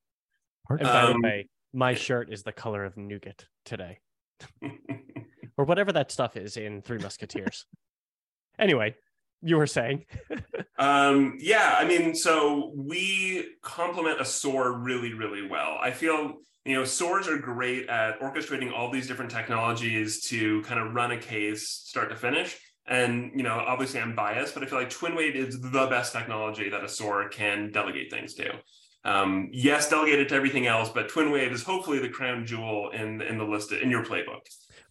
[0.68, 0.82] parts.
[0.82, 3.98] And by Um, the way, my shirt is the color of nougat today,
[5.58, 7.66] or whatever that stuff is in Three Musketeers.
[8.60, 8.94] anyway,
[9.42, 10.04] you were saying.
[10.78, 15.76] Um, yeah, I mean, so we complement a SOAR really, really well.
[15.80, 20.78] I feel, you know, SOARs are great at orchestrating all these different technologies to kind
[20.78, 22.56] of run a case start to finish.
[22.86, 26.68] And, you know, obviously I'm biased, but I feel like TwinWave is the best technology
[26.70, 28.52] that a SOAR can delegate things to.
[29.04, 33.20] Um, yes, delegate it to everything else, but TwinWave is hopefully the crown jewel in
[33.22, 34.40] in the list in your playbook.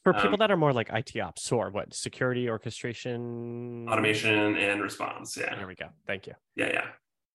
[0.08, 4.82] For Um, people that are more like IT ops, SOAR, what security orchestration, Automation and
[4.82, 5.36] response.
[5.36, 5.54] Yeah.
[5.54, 5.90] There we go.
[6.06, 6.34] Thank you.
[6.56, 6.68] Yeah.
[6.72, 6.88] Yeah.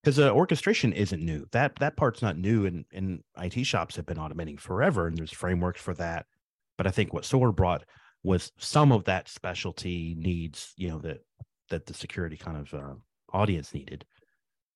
[0.03, 1.45] because uh, orchestration isn't new.
[1.53, 5.33] That that part's not new, and and IT shops have been automating forever, and there's
[5.33, 6.25] frameworks for that.
[6.79, 7.85] But I think what SOAR brought
[8.23, 11.19] was some of that specialty needs, you know, that
[11.69, 12.95] that the security kind of uh,
[13.35, 14.07] audience needed,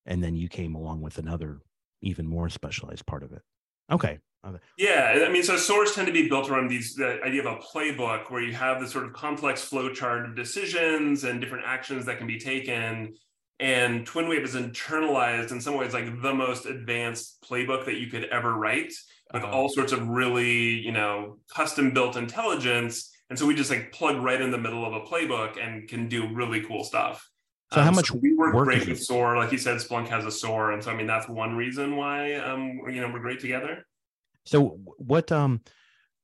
[0.04, 1.60] and then you came along with another
[2.02, 3.40] even more specialized part of it.
[3.90, 4.18] Okay,
[4.76, 7.56] Yeah, I mean, so SOARs tend to be built around these the idea of a
[7.58, 12.04] playbook where you have this sort of complex flow chart of decisions and different actions
[12.06, 13.14] that can be taken.
[13.58, 18.24] And TwinWave is internalized in some ways like the most advanced playbook that you could
[18.24, 18.92] ever write
[19.32, 19.52] with Uh-huh.
[19.52, 23.10] all sorts of really, you know, custom built intelligence.
[23.30, 26.08] And so we just like plug right in the middle of a playbook and can
[26.08, 27.28] do really cool stuff.
[27.72, 29.02] So how Um, much we work work great with it?
[29.02, 29.36] SOAR?
[29.36, 32.34] Like you said, Splunk has a SOAR, and so I mean that's one reason why
[32.34, 33.84] um you know we're great together.
[34.46, 35.60] So what um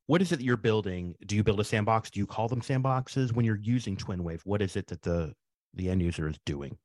[0.06, 1.14] what is it that you're building?
[1.26, 2.10] Do you build a sandbox?
[2.10, 4.40] Do you call them sandboxes when you're using TwinWave?
[4.44, 5.34] What is it that the
[5.74, 6.76] the end user is doing?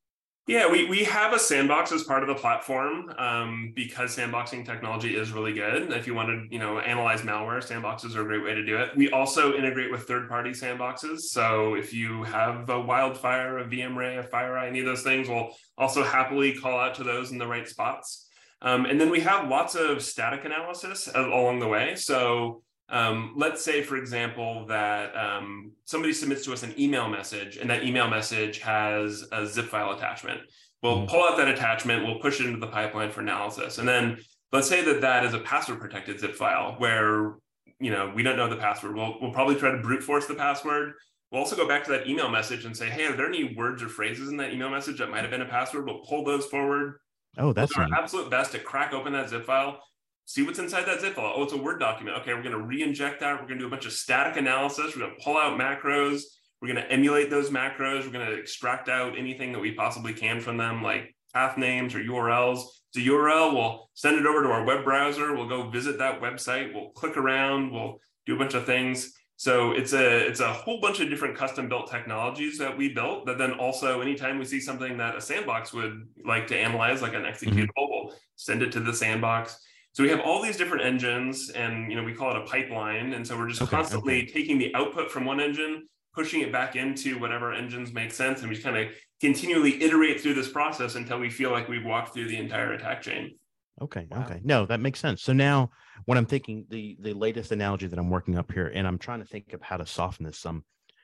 [0.48, 5.14] Yeah, we, we have a sandbox as part of the platform um, because sandboxing technology
[5.14, 5.92] is really good.
[5.92, 8.78] If you want to, you know, analyze malware, sandboxes are a great way to do
[8.78, 8.96] it.
[8.96, 11.20] We also integrate with third-party sandboxes.
[11.20, 15.50] So if you have a Wildfire, a VMRay, a FireEye, any of those things, we'll
[15.78, 18.27] also happily call out to those in the right spots.
[18.62, 21.96] Um, and then we have lots of static analysis along the way.
[21.96, 27.58] So um, let's say, for example, that um, somebody submits to us an email message,
[27.58, 30.40] and that email message has a zip file attachment.
[30.82, 31.10] We'll Mhm.
[31.10, 34.20] pull out that attachment, we'll push it into the pipeline for analysis, and then
[34.54, 37.36] let's say that that is a password protected zip file where
[37.80, 38.96] you know we don't know the password.
[38.96, 40.94] We'll we'll probably try to brute force the password.
[41.32, 43.84] We'll also go back to that email message and say, hey, are there any words
[43.84, 45.86] or phrases in that email message that might have been a password?
[45.86, 47.00] We'll pull those forward,
[47.38, 49.80] Oh, that's our absolute best to crack open that zip file,
[50.26, 51.34] see what's inside that zip file.
[51.36, 52.18] Oh, it's a Word document.
[52.18, 53.34] Okay, we're going to re-inject that.
[53.34, 54.96] We're going to do a bunch of static analysis.
[54.96, 56.22] We're going to pull out macros.
[56.62, 58.06] We're going to emulate those macros.
[58.06, 61.94] We're going to extract out anything that we possibly can from them, like path names
[61.94, 62.64] or URLs.
[62.94, 65.36] The URL, we'll send it over to our web browser.
[65.36, 66.74] We'll go visit that website.
[66.74, 67.72] We'll click around.
[67.72, 69.14] We'll do a bunch of things.
[69.40, 73.28] So it's a it's a whole bunch of different custom built technologies that we built.
[73.28, 77.14] That then also, anytime we see something that a sandbox would like to analyze, like
[77.14, 77.50] an mm-hmm.
[77.50, 79.60] executable, we'll send it to the sandbox.
[79.94, 83.14] So we have all these different engines, and you know we call it a pipeline.
[83.14, 86.76] And so we're just Okay, constantly taking the output from one engine, pushing it back
[86.76, 88.88] into whatever engines make sense, and we kind of
[89.22, 93.04] continually iterate through this process until we feel like we've walked through the entire attack
[93.04, 93.36] chain.
[93.82, 94.08] Okay.
[94.10, 94.26] Wow.
[94.26, 94.42] Okay.
[94.44, 95.22] No, that makes sense.
[95.22, 95.72] So now
[96.06, 99.20] when I'm thinking the the latest analogy that I'm working up here, and I'm trying
[99.20, 100.64] to think of how to soften this some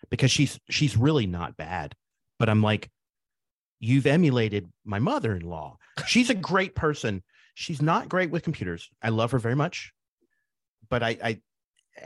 [0.10, 1.96] because she's she's really not bad.
[2.40, 2.90] But I'm like,
[3.80, 5.78] you've emulated my mother-in-law.
[6.08, 7.24] She's a great person.
[7.54, 8.90] She's not great with computers.
[9.02, 9.94] I love her very much.
[10.90, 11.42] But I I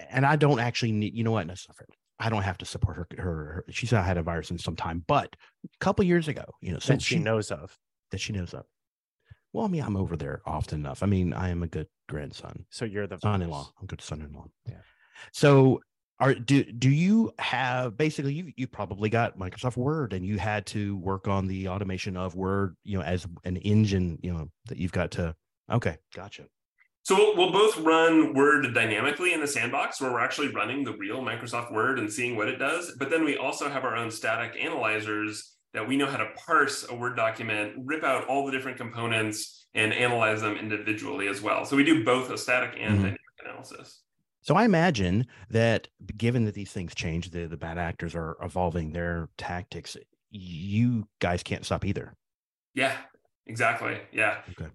[0.10, 1.48] and I don't actually need, you know what?
[1.48, 1.88] Fair.
[2.20, 3.08] I don't have to support her.
[3.18, 6.44] Her, her she's not had a virus in some time, but a couple years ago,
[6.62, 7.78] you know, since she knows of.
[8.12, 8.66] that she knows of.
[9.54, 11.02] Well, I mean, I'm over there often enough.
[11.04, 13.56] I mean, I am a good grandson, So you're the son-in-law.
[13.58, 13.74] virus.
[13.80, 14.46] I'm a good son-in-law.
[14.68, 14.76] Yeah.
[15.32, 15.82] So,
[16.20, 20.66] are do do you have basically you you probably got Microsoft Word and you had
[20.68, 24.78] to work on the automation of Word, you know, as an engine, you know, that
[24.80, 25.36] you've got to.
[25.72, 26.46] Okay, gotcha.
[27.04, 30.98] So we'll, we'll both run Word dynamically in the sandbox where we're actually running the
[30.98, 32.94] real Microsoft Word and seeing what it does.
[32.98, 36.88] But then we also have our own static analyzers that we know how to parse
[36.90, 41.66] a Word document, rip out all the different components, and analyze them individually as well.
[41.66, 43.02] So we do both a static and Mhm.
[43.02, 44.04] dynamic analysis.
[44.42, 48.92] So I imagine that given that these things change, the the bad actors are evolving
[48.94, 49.98] their tactics.
[50.30, 52.16] You guys can't stop either.
[52.74, 52.98] Yeah,
[53.46, 54.00] exactly.
[54.12, 54.44] Yeah.
[54.52, 54.70] Okay.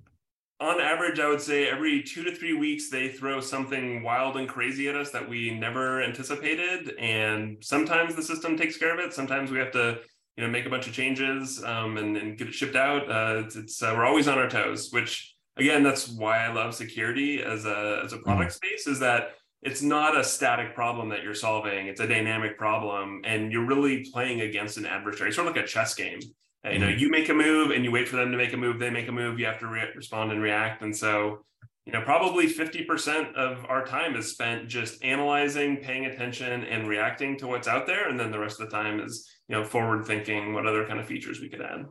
[0.61, 4.49] On average, I would say every two to three weeks, they throw something wild and
[4.49, 6.95] crazy at us that we never anticipated.
[6.99, 9.13] And sometimes the system takes care of it.
[9.13, 10.03] Sometimes we have to,
[10.43, 13.09] you know, make a bunch of changes um, and, and get it shipped out.
[13.09, 16.75] Uh, it's, it's uh, we're always on our toes, which again, that's why I love
[16.75, 18.89] security as a as a product space.
[18.89, 23.53] Is that it's not a static problem that you're solving; it's a dynamic problem, and
[23.53, 26.19] you're really playing against an adversary, sort of like a chess game.
[26.67, 26.99] Uh, you know, Mhm.
[26.99, 28.81] you make a move and you wait for them to make a move.
[28.81, 29.39] They make a move.
[29.39, 30.83] You have to re- respond and react.
[30.83, 31.45] And so,
[31.87, 37.37] you know, probably 50% of our time is spent just analyzing, paying attention, and reacting
[37.39, 38.09] to what's out there.
[38.09, 41.01] And then the rest of the time is, you know, forward thinking what other kind
[41.01, 41.87] of features we could add.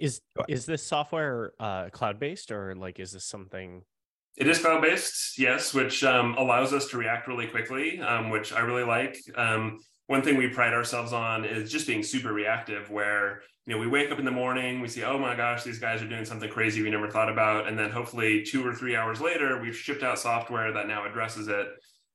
[0.00, 3.82] Is is this software uh, cloud based or like is this something?
[4.36, 8.52] It is cloud based, yes, which um, allows us to react really quickly, um, which
[8.52, 9.18] I really like.
[9.34, 13.80] Um, one thing we pride ourselves on is just being super reactive, where you know
[13.80, 16.24] we wake up in the morning, we see, oh my gosh, these guys are doing
[16.24, 19.76] something crazy we never thought about, and then hopefully two or three hours later, we've
[19.76, 21.66] shipped out software that now addresses it.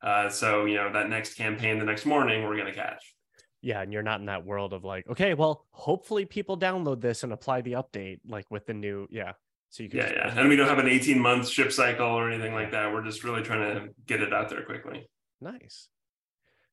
[0.02, 3.14] Uh, so you know that next campaign the next morning, we're going to catch.
[3.62, 7.22] Yeah, and you're not in that world of like, okay, well, hopefully people download this
[7.24, 9.34] and apply the update like with the new, yeah.
[9.70, 12.08] So you can Yeah, just- yeah, and we don't have an 18 month ship cycle
[12.08, 12.92] or anything like that.
[12.92, 15.08] We're just really trying to get it out there quickly.
[15.40, 15.88] Nice.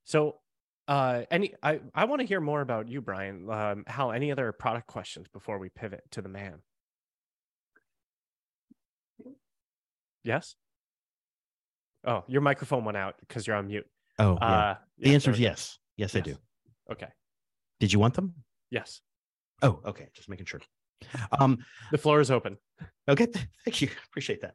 [0.04, 0.40] So,
[0.90, 3.48] uh, any I I want to hear more about you, Bryan.
[3.48, 6.58] Um, how any other product questions before we pivot to the man?
[10.24, 10.54] Yes.
[12.04, 13.86] Oh, your microphone went out because you're on mute.
[14.18, 14.46] Oh, yeah.
[14.46, 15.42] Uh, the yeah, answer is go.
[15.42, 15.78] yes.
[15.96, 16.36] Yes, I do.
[16.90, 17.08] Okay.
[17.78, 18.34] Did you want them?
[18.70, 19.00] Yes.
[19.62, 20.08] Oh, okay.
[20.14, 20.60] Just making sure.
[21.38, 21.58] Um,
[21.92, 22.58] The floor is open.
[23.08, 23.26] okay.
[23.64, 23.88] Thank you.
[24.08, 24.54] Appreciate that.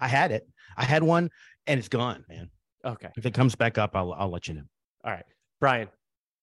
[0.00, 0.48] I had it.
[0.76, 1.30] I had one
[1.66, 2.50] and it's gone, man.
[2.84, 3.08] Okay.
[3.16, 4.64] If it comes back up, I'll I'll let you know.
[5.04, 5.24] All right,
[5.62, 5.86] Bryan.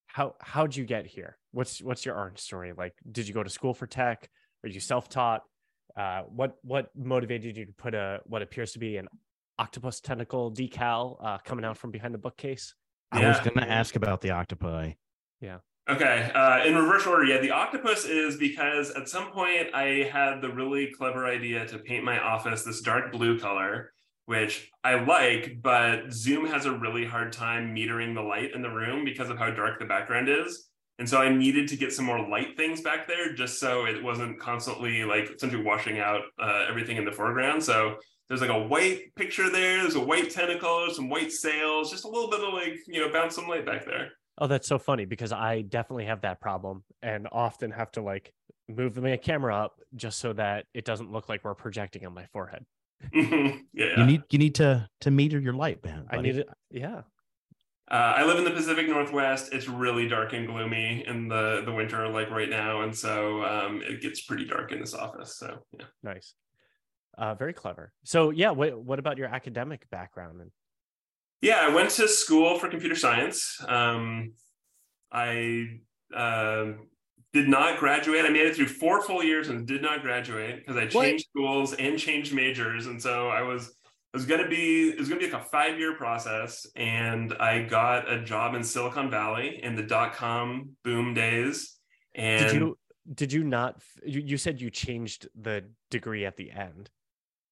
[0.07, 1.37] How how'd you get here?
[1.51, 2.71] What's what's your art story?
[2.75, 4.29] Like, did you go to school for tech?
[4.63, 5.43] Are you self taught?
[5.95, 9.09] Uh, what what motivated you to put a what appears to be an
[9.59, 12.73] octopus tentacle decal uh, coming out from behind the bookcase?
[13.11, 14.93] I was gonna ask about the octopi.
[15.41, 15.57] Yeah.
[15.89, 20.39] Okay, uh, in reverse order, yeah, the octopus is because at some point I had
[20.39, 23.91] the really clever idea to paint my office this dark blue color,
[24.29, 28.69] which I like, but Zoom has a really hard time metering the light in the
[28.69, 30.69] room because of how dark the background is.
[30.99, 34.03] And so I needed to get some more light things back there just so it
[34.03, 37.63] wasn't constantly like essentially washing out uh, everything in the foreground.
[37.63, 37.95] So
[38.27, 42.07] there's like a white picture there, there's a white tentacle, some white sails, just a
[42.07, 44.11] little bit of like, you know, bounce some light back there.
[44.37, 48.31] Oh, that's so funny because I definitely have that problem and often have to like
[48.67, 52.27] move the camera up just so that it doesn't look like we're projecting on my
[52.27, 52.63] forehead.
[53.13, 53.97] yeah.
[53.97, 56.05] You need you need to to meter your light, man.
[56.09, 56.49] I need it.
[56.71, 57.01] Yeah.
[57.91, 59.51] Uh, I live in the Pacific Northwest.
[59.51, 63.81] It's really dark and gloomy in the the winter, like right now, and so um,
[63.83, 65.37] it gets pretty dark in this office.
[65.37, 66.35] So yeah, Nice.
[67.17, 67.91] Uh, very clever.
[68.03, 70.41] So yeah, what what about your academic background?
[70.41, 70.51] And
[71.41, 71.61] yeah.
[71.61, 73.57] I went to school for computer science.
[73.67, 74.33] Um,
[75.11, 75.79] I
[76.15, 76.87] um
[77.33, 78.25] did not graduate.
[78.25, 81.05] I made it through four full years and did not graduate because I What?
[81.05, 85.07] changed schools and changed majors, and so I was it was gonna be it was
[85.07, 89.59] gonna be like a five year process, and I got a job in Silicon Valley
[89.63, 91.77] in the dot com boom days.
[92.15, 92.77] And did you
[93.13, 93.81] did you not?
[94.05, 96.89] You, you said you changed the degree at the end.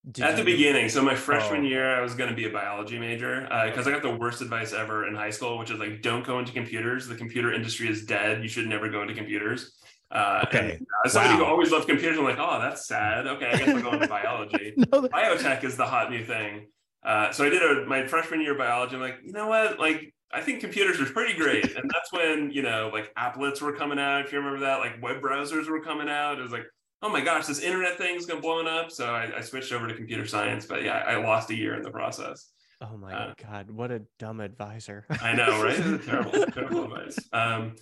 [0.09, 1.67] Did At the beginning, so my freshman oh.
[1.67, 4.41] year, I was going to be a biology major because uh, I got the worst
[4.41, 7.07] advice ever in high school, which is like, don't go into computers.
[7.07, 8.41] The computer industry is dead.
[8.41, 9.73] You should never go into computers.
[10.09, 10.77] Uh, okay.
[10.77, 11.39] And, somebody wow.
[11.39, 13.27] who always loved computers, I'm like, oh, that's sad.
[13.27, 14.73] Okay, I guess I'll go into biology.
[14.77, 16.67] no, Biotech is the hot new thing.
[17.03, 18.95] Uh, so I did a, my freshman year biology.
[18.95, 19.77] I'm like, you know what?
[19.77, 21.75] Like, I think computers are pretty great.
[21.75, 24.25] And that's when, you know, like applets were coming out.
[24.25, 26.39] If you remember that, like web browsers were coming out.
[26.39, 26.65] It was like,
[27.01, 28.91] oh my gosh, this internet thing's gonna blowing up.
[28.91, 31.83] So I, I, switched over to computer science, but yeah, I lost a year in
[31.83, 32.51] the process.
[32.81, 35.05] Oh my uh, god, what a dumb advisor!
[35.21, 36.03] I know, right?
[36.03, 37.17] terrible, terrible advice.
[37.33, 37.75] Um,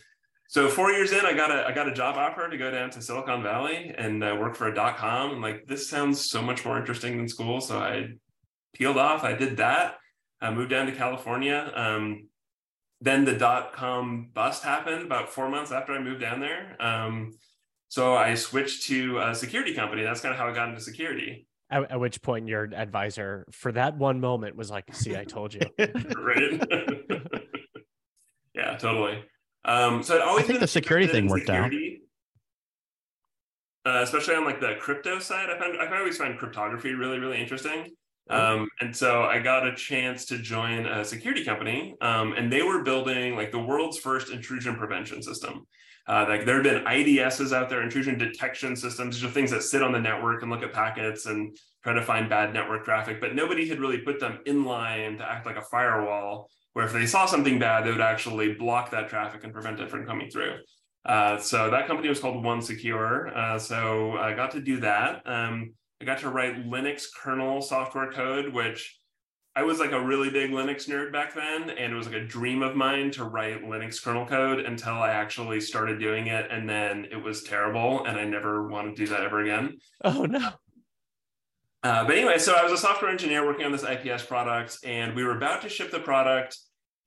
[0.47, 2.89] so four years in, I got a I got a job offer to go down
[2.91, 5.31] to Silicon Valley and uh, work for a dot com.
[5.31, 7.61] I'm like, this sounds so much more interesting than school.
[7.61, 8.09] So I
[8.73, 9.23] peeled off.
[9.23, 9.95] I did that.
[10.41, 11.71] I moved down to California.
[11.75, 12.27] Um,
[13.01, 16.75] then the dot com bust happened about four months after I moved down there.
[16.79, 17.31] Um,
[17.95, 20.03] so I switched to a security company.
[20.03, 21.47] That's kind of how I got into security.
[21.69, 25.53] At, at, which point your advisor for that one moment was like, see, I told
[25.53, 25.61] you.
[25.79, 26.61] right.
[28.53, 29.23] yeah, totally.
[29.63, 32.01] Um, so I'd always I think the security thing worked security,
[33.85, 33.93] out.
[33.93, 35.49] Uh, especially on like the crypto side.
[35.49, 37.91] I find I always find cryptography really, really interesting.
[38.29, 42.61] Um, and so I got a chance to join a security company, um, and they
[42.61, 45.65] were building like the world's first intrusion prevention system.
[46.07, 49.15] Uh, like there have been IDSs out there, intrusion detection systems.
[49.15, 52.01] These are things that sit on the network and look at packets and try to
[52.01, 55.57] find bad network traffic, but nobody had really put them in line to act like
[55.57, 59.53] a firewall, where if they saw something bad, they would actually block that traffic and
[59.53, 60.57] prevent it from coming through.
[61.05, 63.35] Uh, so that company was called OneSecure.
[63.35, 65.21] Uh, so I got to do that.
[65.25, 68.99] Um, I got to write Linux kernel software code, which
[69.57, 72.25] I was like a really big Linux nerd back then, and it was like a
[72.25, 76.69] dream of mine to write Linux kernel code until I actually started doing it, and
[76.69, 79.77] then it was terrible, and I never want to do that ever again.
[80.03, 80.49] Oh no.
[81.83, 85.15] Uh, but anyway, so I was a software engineer working on this IPS product, and
[85.15, 86.57] we were about to ship the product,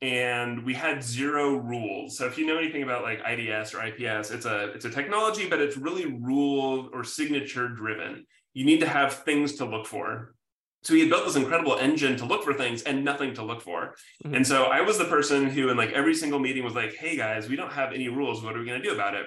[0.01, 2.16] and we had zero rules.
[2.16, 5.49] So if you know anything about like IDS or IPS, it's a it's a technology,
[5.49, 8.24] but it's really rule or signature driven.
[8.55, 10.34] You need to have things to look for
[10.83, 13.61] so he had built this incredible engine to look for things and nothing to look
[13.61, 13.95] for.
[14.24, 14.37] Mm-hmm.
[14.37, 17.16] And so I was the person who in like every single meeting was like, hey
[17.16, 18.43] guys, we don't have any rules.
[18.43, 19.26] What are we going to do about it?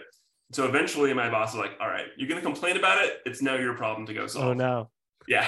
[0.53, 3.19] So eventually my boss was like, all right, you're going to complain about it.
[3.25, 4.45] It's now your problem to go solve.
[4.45, 4.89] Oh no.
[5.27, 5.47] Yeah.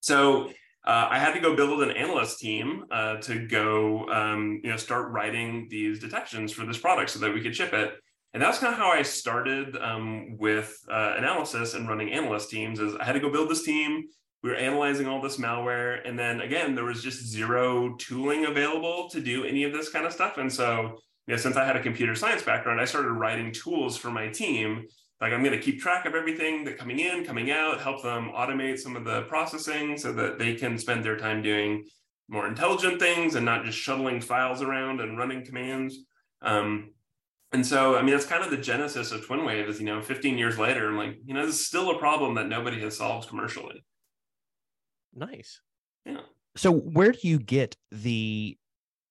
[0.00, 0.48] So
[0.84, 4.76] uh, I had to go build an analyst team uh, to go, um, you know,
[4.76, 7.94] start writing these detections for this product so that we could ship it.
[8.34, 12.80] And that's kind of how I started um, with uh, analysis and running analyst teams.
[12.80, 14.04] Is I had to go build this team
[14.42, 19.08] we were analyzing all this malware and then again there was just zero tooling available
[19.10, 20.38] to do any of this kind of stuff.
[20.38, 23.96] And so you know, since i had a computer science background i started writing tools
[23.96, 24.86] for my team.
[25.20, 28.32] Like i'm going to keep track of everything that coming in coming out help them
[28.34, 31.84] automate some of the processing so that they can spend their time doing
[32.28, 35.98] more intelligent things and not just shuttling files around and running commands.
[36.40, 36.92] Um,
[37.52, 40.38] and so, I mean, that's kind of the genesis of TwinWave is, you know, 15
[40.38, 43.28] years later, I'm like, you know, this is still a problem that nobody has solved
[43.28, 43.84] commercially.
[45.14, 45.60] Nice.
[46.04, 46.20] Yeah.
[46.56, 48.56] So where do you get the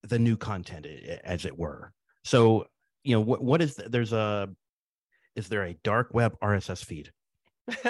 [0.04, 0.86] the new content,
[1.24, 1.94] as it were?
[2.24, 2.66] So
[3.04, 4.50] you know what what is there's a
[5.36, 7.12] is there a dark web RSS feed?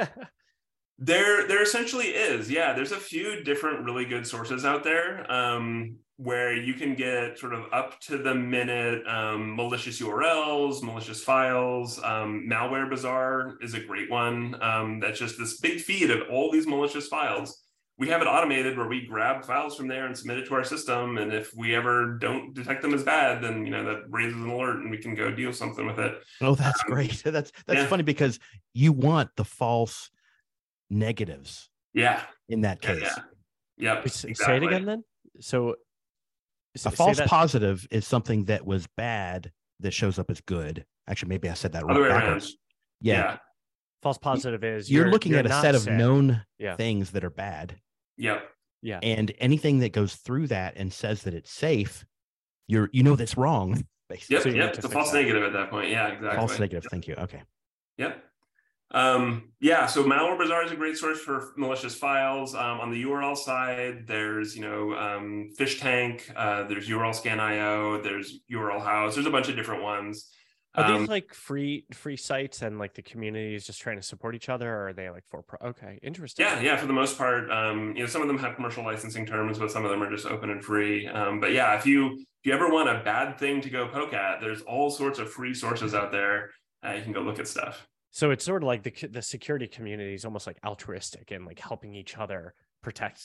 [0.98, 2.50] there there essentially is.
[2.50, 5.30] Yeah, there's a few different really good sources out there.
[5.32, 11.24] Um, where you can get sort of up to the minute um, malicious URLs, malicious
[11.24, 12.00] files.
[12.04, 14.56] Um, Malware Bazaar is a great one.
[14.62, 17.64] Um, that's just this big feed of all these malicious files
[17.98, 20.64] we have it automated where we grab files from there and submit it to our
[20.64, 21.18] system.
[21.18, 24.50] And if we ever don't detect them as bad, then you know that raises an
[24.50, 26.16] alert and we can go deal something with it.
[26.42, 27.22] Oh, that's um, great.
[27.24, 27.88] That's that's yeah.
[27.88, 28.40] funny because
[28.74, 30.10] you want the false
[30.90, 31.70] negatives.
[31.94, 32.22] Yeah.
[32.50, 33.02] In that case.
[33.02, 33.16] Yeah.
[33.78, 33.94] yeah.
[33.96, 34.06] Yep.
[34.06, 34.34] Exactly.
[34.34, 35.04] Say it again then.
[35.40, 35.76] So
[36.86, 37.28] a false that...
[37.28, 40.86] positive is something that was bad that shows up as good.
[41.08, 41.98] Actually, maybe I said that wrong.
[41.98, 42.42] Yeah.
[43.02, 43.38] yeah.
[44.02, 46.76] False positive is you're, you're looking you're at a set of known yeah.
[46.76, 47.76] things that are bad.
[48.18, 48.50] Yep.
[48.82, 49.00] Yeah.
[49.04, 52.04] And anything that goes through that and says that it's safe,
[52.68, 53.86] you're you know that's wrong.
[54.10, 54.36] Basically.
[54.36, 54.44] Yep.
[54.44, 54.76] So yep.
[54.76, 55.22] It's a false that.
[55.22, 55.90] negative at that point.
[55.90, 56.08] Yeah.
[56.08, 56.38] Exactly.
[56.38, 56.86] False negative.
[56.90, 57.16] Thank you.
[57.16, 57.42] Okay.
[57.98, 58.24] Yep.
[58.94, 62.54] Um, yeah, so Malware Bazaar is a great source for malicious files.
[62.54, 68.40] Um, on the URL side, there's you know um, Tank, uh, there's URL Scan.io, there's
[68.52, 69.14] URLhaus.
[69.14, 70.30] There's a bunch of different ones.
[70.76, 74.02] Are um, these like free free sites and like the community is just trying to
[74.02, 75.70] support each other, or are they like for pro?
[75.70, 76.46] Okay, interesting.
[76.46, 76.78] Yeah, yeah.
[76.78, 79.70] For the most part, um, you know, some of them have commercial licensing terms, but
[79.70, 81.08] some of them are just open and free.
[81.08, 84.14] Um, but yeah, if you if you ever want a bad thing to go poke
[84.14, 86.52] at, there's all sorts of free sources out there.
[86.86, 87.86] Uh, you can go look at stuff.
[88.12, 91.60] So it's sort of like the the security community is almost like altruistic and like
[91.60, 93.22] helping each other protect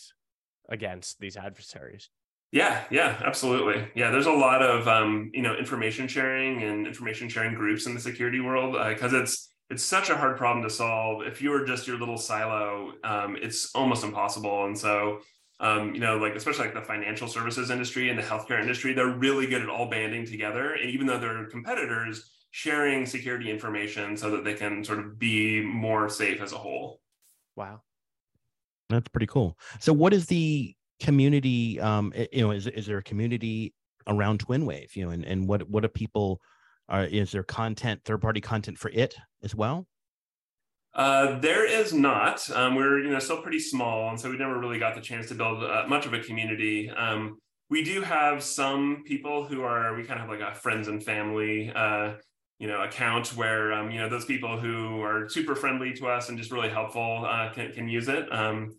[0.68, 2.10] against these adversaries.
[2.52, 3.88] Yeah, yeah, absolutely.
[3.94, 7.94] Yeah, there's a lot of um, you know information sharing and information sharing groups in
[7.94, 11.26] the security world because uh, it's it's such a hard problem to solve.
[11.26, 14.64] If you were just your little silo, um, it's almost impossible.
[14.64, 15.18] And so,
[15.58, 19.16] um, you know, like especially like the financial services industry and the healthcare industry, they're
[19.16, 20.74] really good at all banding together.
[20.74, 25.60] And even though they're competitors, sharing security information so that they can sort of be
[25.60, 27.00] more safe as a whole.
[27.54, 27.82] Wow.
[28.88, 29.58] That's pretty cool.
[29.80, 33.74] So what is the community um you know is is there a community
[34.06, 36.40] around TwinWave you know, and and what what do people
[36.88, 39.86] are uh, is there content third party content for it as well?
[40.94, 42.48] Uh, there is not.
[42.50, 45.28] Um, we're you know still pretty small, and so we never really got the chance
[45.28, 46.88] to build uh, much of a community.
[46.88, 47.38] Um,
[47.68, 51.02] we do have some people who are we kind of have like a friends and
[51.02, 52.14] family uh,
[52.58, 56.28] you know account where um, you know those people who are super friendly to us
[56.28, 58.72] and just really helpful uh, can, can use it um,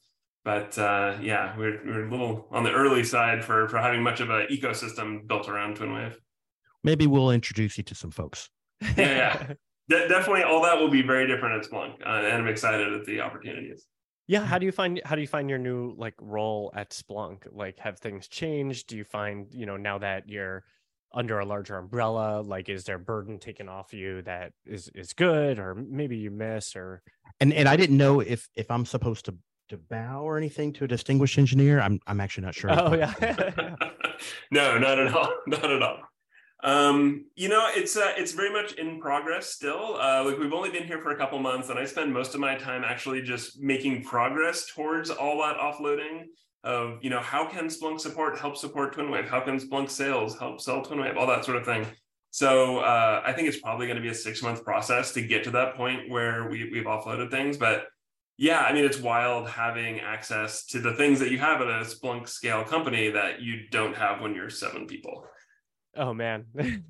[0.48, 4.22] but uh, yeah we're, we're a little on the early side for for having much
[4.22, 6.16] of an ecosystem built around TwinWave
[6.86, 8.50] maybe we'll introduce you to some folks.
[8.82, 9.54] Yeah, yeah.
[9.89, 13.06] De- definitely all that will be very different at splunk uh, and i'm excited at
[13.06, 13.88] the opportunities
[14.28, 17.43] yeah how do you find how do you find your new like role at splunk?
[17.52, 18.88] Like have things changed?
[18.88, 20.64] Do you find you know now that you're
[21.14, 25.58] under a larger umbrella like is there burden taken off you that is is good
[25.60, 27.02] or maybe you miss or?
[27.39, 29.36] And and i didn't know if if i'm supposed to
[29.70, 33.13] to bow or anything to a distinguished engineer i'm i'm actually not sure oh yeah
[34.51, 35.99] no not at all not at all
[36.63, 40.72] um you know it's uh, it's very much in progress still uh like we've only
[40.72, 43.61] been here for a couple months and i spend most of my time actually just
[43.61, 46.24] making progress towards all that offloading
[46.63, 49.28] of you know how can Splunk support help support TwinWave?
[49.28, 51.15] How can Splunk sales help sell TwinWave?
[51.15, 51.86] All that sort of thing.
[52.32, 55.43] So uh, I think it's probably going to be a six month process to get
[55.45, 57.57] to that point where we, we've offloaded things.
[57.57, 57.86] But
[58.38, 61.85] yeah, I mean it's wild having access to the things that you have at a
[61.85, 65.25] Splunk scale company that you don't have when you're seven people.
[65.95, 66.45] Oh man.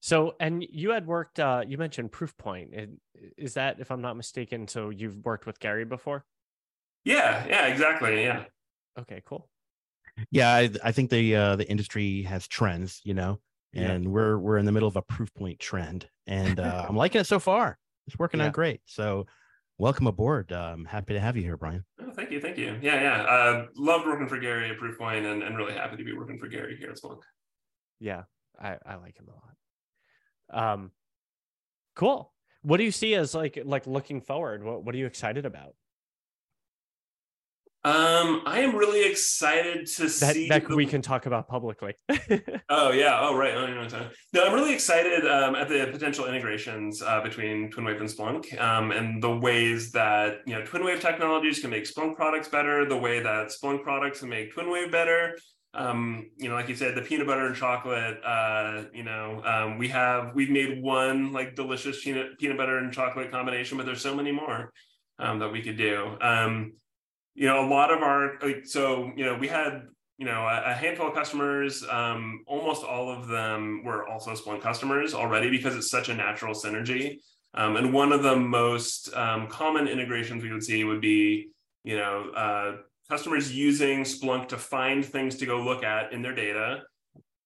[0.00, 2.96] so and you had worked uh, you mentioned Proofpoint.
[3.36, 4.66] Is that if I'm not mistaken?
[4.66, 6.24] So you've worked with Gary before?
[7.04, 8.22] Yeah, yeah, exactly.
[8.22, 8.44] Yeah.
[8.98, 9.48] Okay, cool.
[10.30, 13.40] Yeah, I, I think the uh, the industry has trends, you know,
[13.74, 14.10] and yeah.
[14.10, 17.38] we're we're in the middle of a Proofpoint trend, and uh, I'm liking it so
[17.38, 17.78] far.
[18.06, 18.46] It's working yeah.
[18.46, 18.80] out great.
[18.86, 19.26] So,
[19.80, 20.52] welcome aboard.
[20.52, 21.84] I'm happy to have you here, Bryan.
[22.00, 22.78] Oh, thank you, thank you.
[22.82, 23.22] Yeah, yeah.
[23.22, 26.48] Uh, loved working for Gary at Proofpoint, and, and really happy to be working for
[26.48, 27.20] Gary here as well.
[27.98, 28.24] Yeah,
[28.60, 30.72] I I like him a lot.
[30.72, 30.90] Um,
[31.96, 32.32] cool.
[32.62, 34.62] What do you see as like like looking forward?
[34.62, 35.74] What what are you excited about?
[37.82, 40.76] Um, I am really excited to that, see that the...
[40.76, 41.94] we can talk about publicly.
[42.68, 43.18] oh yeah.
[43.22, 43.54] Oh right.
[43.54, 43.66] Oh,
[44.34, 48.90] no, I'm really excited um, at the potential integrations uh, between TwinWave and Splunk, um,
[48.90, 53.20] and the ways that you know TwinWave technologies can make Splunk products better, the way
[53.20, 55.38] that Splunk products can make TwinWave better.
[55.72, 58.22] Um, you know, like you said, the peanut butter and chocolate.
[58.22, 62.92] Uh, you know, um, we have we've made one like delicious peanut peanut butter and
[62.92, 64.70] chocolate combination, but there's so many more
[65.18, 66.18] um, that we could do.
[66.20, 66.74] Um,
[67.40, 69.84] you know, a lot of our so you know, we had
[70.18, 71.82] you know a, a handful of customers.
[71.88, 76.54] Um, almost all of them were also Splunk customers already because it's such a natural
[76.54, 77.16] synergy.
[77.54, 81.48] Um, and one of the most um, common integrations we would see would be,
[81.82, 82.76] you know, uh,
[83.08, 86.82] customers using Splunk to find things to go look at in their data,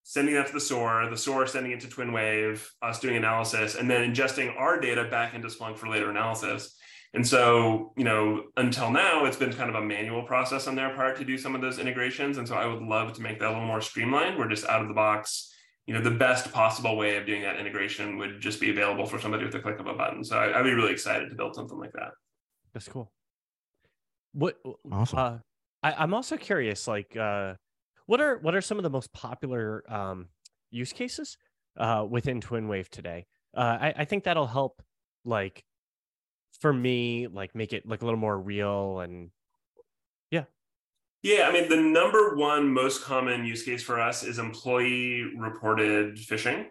[0.03, 3.89] sending that to the SOAR, the SOAR sending it to TwinWave, us doing analysis, and
[3.89, 6.77] then ingesting our data back into Splunk for later analysis.
[7.15, 10.93] And so, you know, until now, it's been kind of a manual process on their
[10.97, 12.39] part to do some of those integrations.
[12.39, 14.37] And so I would love to make that a little more streamlined.
[14.37, 15.53] We're just out of the box.
[15.87, 19.21] You know, the best possible way of doing that integration would just be available for
[19.21, 20.25] somebody with a click of a button.
[20.25, 22.11] So I, would be really excited to build something like that.
[22.73, 23.13] That's cool.
[24.33, 24.57] What
[24.91, 25.19] awesome.
[25.19, 25.39] Uh,
[25.85, 27.55] I, am also curious, like, uh,
[28.07, 30.29] what are what are some of the most popular um,
[30.71, 31.37] use cases
[31.77, 33.27] uh, within TwinWave today?
[33.57, 34.83] Uh, I, I think that'll help,
[35.25, 35.63] like
[36.61, 39.31] for me like make it like a little more real and
[40.31, 40.45] yeah.
[41.23, 46.17] Yeah i mean the number one most common use case for us is employee reported
[46.17, 46.67] phishing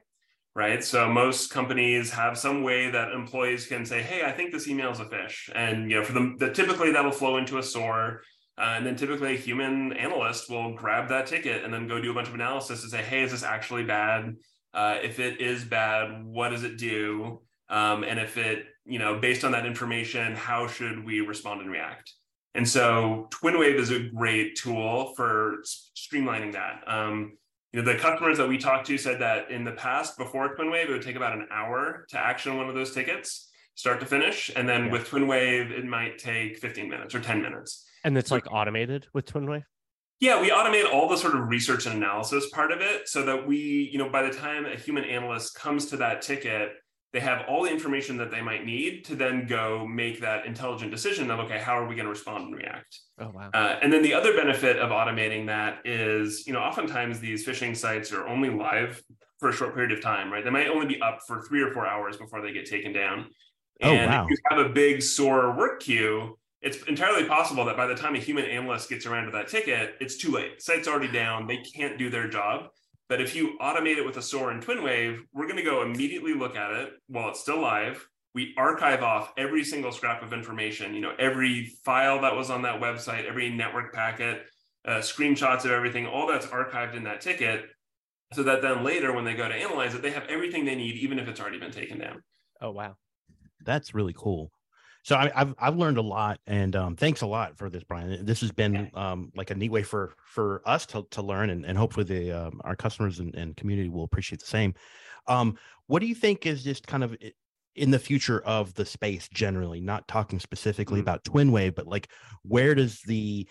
[0.55, 0.83] right?
[0.83, 4.91] So most companies have some way that employees can say hey i think this email
[4.91, 8.21] is a phish and you know for them the, typically that'll flow into a SOAR
[8.57, 12.11] uh, and then typically a human analyst will grab that ticket and then go do
[12.11, 14.35] a bunch of analysis and say hey is this actually bad?
[14.73, 17.41] Uh, if it is bad what does it do?
[17.69, 21.71] Um, and if it you know, based on that information, how should we respond and
[21.71, 22.13] react?
[22.55, 25.57] And so TwinWave is a great tool for
[25.95, 26.83] streamlining that.
[26.87, 27.37] Um,
[27.71, 30.85] you know, the customers that we talked to said that in the past, before TwinWave,
[30.85, 33.49] it would take about an hour to action one of those tickets.
[33.75, 34.51] start to finish.
[34.55, 34.91] And then Yeah.
[34.91, 37.89] with TwinWave, it might take 15 minutes or 10 minutes.
[38.03, 39.63] And it's like automated with TwinWave.
[40.19, 43.47] Yeah, we automate all the sort of research and analysis part of it so that
[43.47, 46.73] we, you know, by the time a human analyst comes to that ticket,
[47.13, 50.89] they have all the information that they might need to then go make that intelligent
[50.89, 52.99] decision of, okay, how are we going to respond and react?
[53.19, 53.51] Oh wow.
[53.53, 57.77] Uh, and then the other benefit of automating that is, you know, oftentimes these phishing
[57.77, 59.01] sites are only live
[59.39, 60.43] for a short period of time, right?
[60.43, 63.27] They might only be up for three or four hours before they get taken down.
[63.83, 64.23] Oh, And wow.
[64.23, 68.15] if you have a big SOAR work queue, it's entirely possible that by the time
[68.15, 70.61] a human analyst gets around to that ticket, it's too late.
[70.63, 71.45] Site's already down.
[71.45, 72.69] They can't do their job.
[73.13, 76.33] But if you automate it with a SOAR and TwinWave, we're going to go immediately
[76.33, 78.03] look at it while it's still live.
[78.33, 82.63] We archive off every single scrap of information, you know, every file that was on
[82.63, 84.47] that website, every network packet,
[84.87, 87.65] uh, screenshots of everything, all that's archived in that ticket.
[88.33, 90.95] So that then later, when they go to analyze it, they have everything they need,
[90.95, 92.23] even if it's already been taken down.
[92.61, 92.95] Oh wow.
[93.63, 94.49] That's really cool.
[95.03, 98.25] So I, I've I've learned a lot, and um, thanks a lot for this, Bryan.
[98.25, 101.65] This has been um, like a neat way for for us to to learn, and,
[101.65, 104.73] and hopefully the um, our customers and, and community will appreciate the same.
[105.27, 107.17] Um, what do you think is just kind of
[107.75, 109.81] in the future of the space generally?
[109.81, 111.03] Not talking specifically Mm.
[111.03, 112.09] about TwinWave, but like
[112.43, 113.45] where does the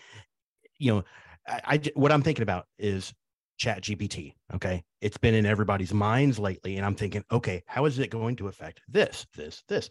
[0.79, 1.03] you know
[1.47, 3.13] I what I'm thinking about is
[3.61, 8.09] ChatGPT okay it's been in everybody's minds lately and i'm thinking okay how is it
[8.09, 9.89] going to affect this this this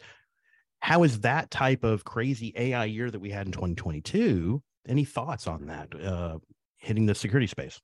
[0.83, 5.47] how is that type of crazy ai year that we had in 2022 any thoughts
[5.47, 6.37] on that uh
[6.77, 7.79] hitting the security space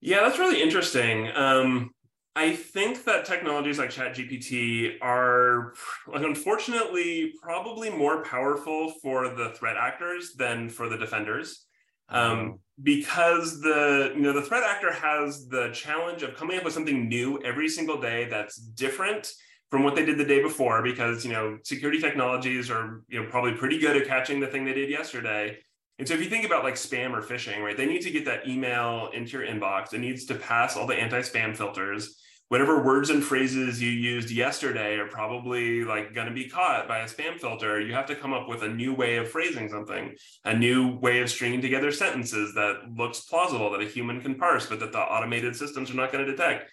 [0.00, 1.30] Yeah, that's really interesting.
[1.34, 1.90] Um,
[2.36, 5.72] I think that technologies like ChatGPT are,
[6.06, 11.64] like, unfortunately, probably more powerful for the threat actors than for the defenders.
[12.08, 16.74] Um, because the you know the threat actor has the challenge of coming up with
[16.74, 19.32] something new every single day that's different
[19.70, 23.28] from what they did the day before because you know security technologies are you know
[23.28, 25.58] probably pretty good at catching the thing they did yesterday.
[25.98, 28.24] And so if you think about like spam or phishing right they need to get
[28.26, 29.92] that email into your inbox.
[29.92, 32.16] It needs to pass all the anti-spam filters.
[32.48, 36.98] Whatever words and phrases you used yesterday are probably like going to be caught by
[36.98, 37.80] a spam filter.
[37.80, 40.14] You have to come up with a new way of phrasing something
[40.44, 44.66] a new way of stringing together sentences that looks plausible that a human can parse
[44.66, 46.70] but that the automated systems are not going to detect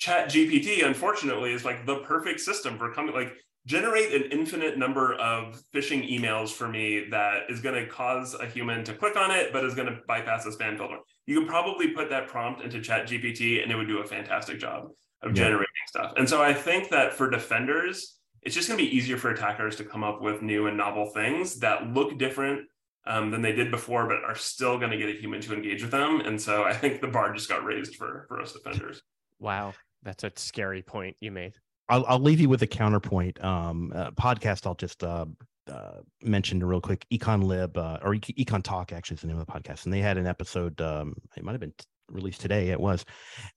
[0.00, 3.32] ChatGPT unfortunately is like the perfect system for coming like
[3.66, 8.46] generate an infinite number of phishing emails for me that is going to cause a
[8.46, 11.48] human to click on it but is going to bypass the spam filter you could
[11.48, 14.88] probably put that prompt into ChatGPT and it would do a fantastic job
[15.22, 15.44] of Yeah.
[15.44, 19.16] generating stuff and so i think that for defenders it's just going to be easier
[19.16, 22.68] for attackers to come up with new and novel things that look different
[23.06, 25.82] um, than they did before, but are still going to get a human to engage
[25.82, 26.20] with them.
[26.20, 29.02] And so I think the bar just got raised for for us defenders.
[29.38, 29.74] Wow.
[30.04, 31.54] That's a scary point you made.
[31.88, 33.42] I'll, I'll leave you with a counterpoint.
[33.44, 35.26] Um uh, podcast i'll just uh,
[35.70, 39.52] uh mention real quick EconLib uh, or Ec- EconTalk actually is the name of the
[39.52, 39.84] podcast.
[39.84, 43.04] And they had an episode um it might have been t- released today it was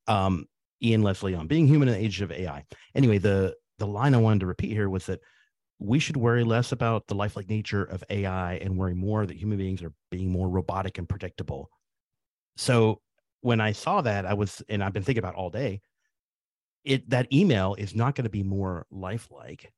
[0.08, 0.46] um
[0.82, 2.64] ian leslie on being human in the age of ai
[2.96, 5.20] anyway the the line i wanted to repeat here was that
[5.80, 9.58] we should worry less about the lifelike nature of ai and worry more that human
[9.58, 11.70] beings are being more robotic and predictable.
[12.56, 13.02] So
[13.42, 15.82] when i saw that i was and i've been thinking about all day
[16.88, 19.72] it that email is not going to be more lifelike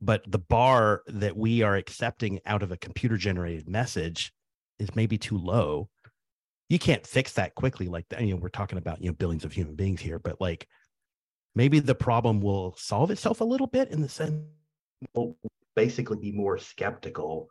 [0.00, 4.32] but the bar that we are accepting out of a computer generated message
[4.78, 5.88] is maybe too low
[6.68, 9.44] you can't fix that quickly like that you know we're talking about you know billions
[9.44, 10.66] of human beings here but like
[11.54, 14.32] maybe the problem will solve itself a little bit in the sense
[15.14, 15.36] we'll
[15.74, 17.48] basically be more skeptical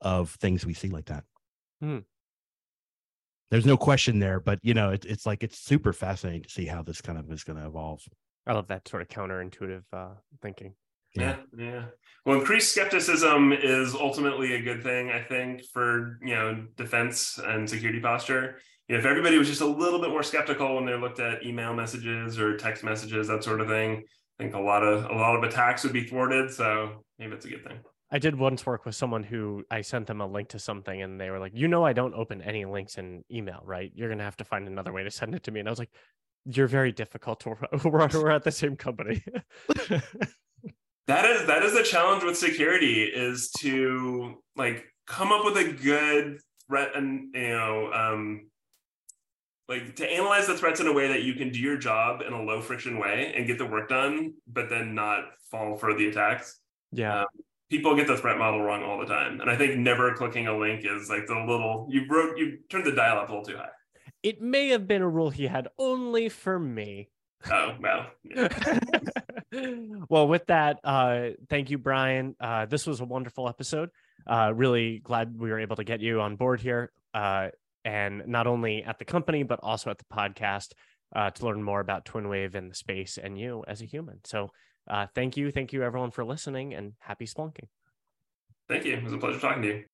[0.00, 1.24] of things we see like that
[1.80, 1.98] Hmm.
[3.50, 6.66] There's no question there but you know it, it's like it's super fascinating to see
[6.66, 8.02] how this kind of is going to evolve
[8.46, 10.74] I love that sort of counterintuitive uh, thinking.
[11.14, 11.86] Yeah, yeah.
[12.24, 17.68] Well, increased skepticism is ultimately a good thing, I think, for you know defense and
[17.68, 18.58] security posture.
[18.88, 21.44] You know, if everybody was just a little bit more skeptical when they looked at
[21.44, 24.04] email messages or text messages, that sort of thing,
[24.38, 26.52] I think a lot of a lot of attacks would be thwarted.
[26.52, 27.80] So maybe it's a good thing.
[28.10, 31.20] I did once work with someone who I sent them a link to something and
[31.20, 33.90] they were like, you know, I don't open any links in email, right?
[33.94, 35.60] You're going to have to find another way to send it to me.
[35.60, 35.90] And I was like,
[36.44, 39.24] you're very difficult to we're, we're at the same company.
[41.06, 45.72] That is that is the challenge with security is to like come up with a
[45.72, 48.48] good threat and you know um
[49.68, 52.32] like to analyze the threats in a way that you can do your job in
[52.32, 56.08] a low friction way and get the work done, but then not fall for the
[56.08, 56.60] attacks.
[56.92, 57.24] yeah.
[57.70, 60.56] People get the threat model wrong all the time, and I think never clicking a
[60.56, 63.56] link is like the little you wrote you turned the dial up a little too
[63.56, 63.70] high.
[64.22, 67.08] It may have been a rule he had only for me.
[67.50, 68.06] Oh well.
[68.24, 68.48] Yeah.
[70.08, 72.34] well, with that, uh, thank you, Bryan.
[72.40, 73.90] Uh, this was a wonderful episode.
[74.26, 77.48] Uh, really glad we were able to get you on board here, uh,
[77.84, 80.72] and not only at the company but also at the podcast
[81.14, 84.20] uh, to learn more about TwinWave and the space and you as a human.
[84.24, 84.50] So,
[84.88, 87.68] uh, thank you, thank you, everyone, for listening, and happy splunking.
[88.68, 88.94] Thank you.
[88.94, 89.84] It was a pleasure talking to you.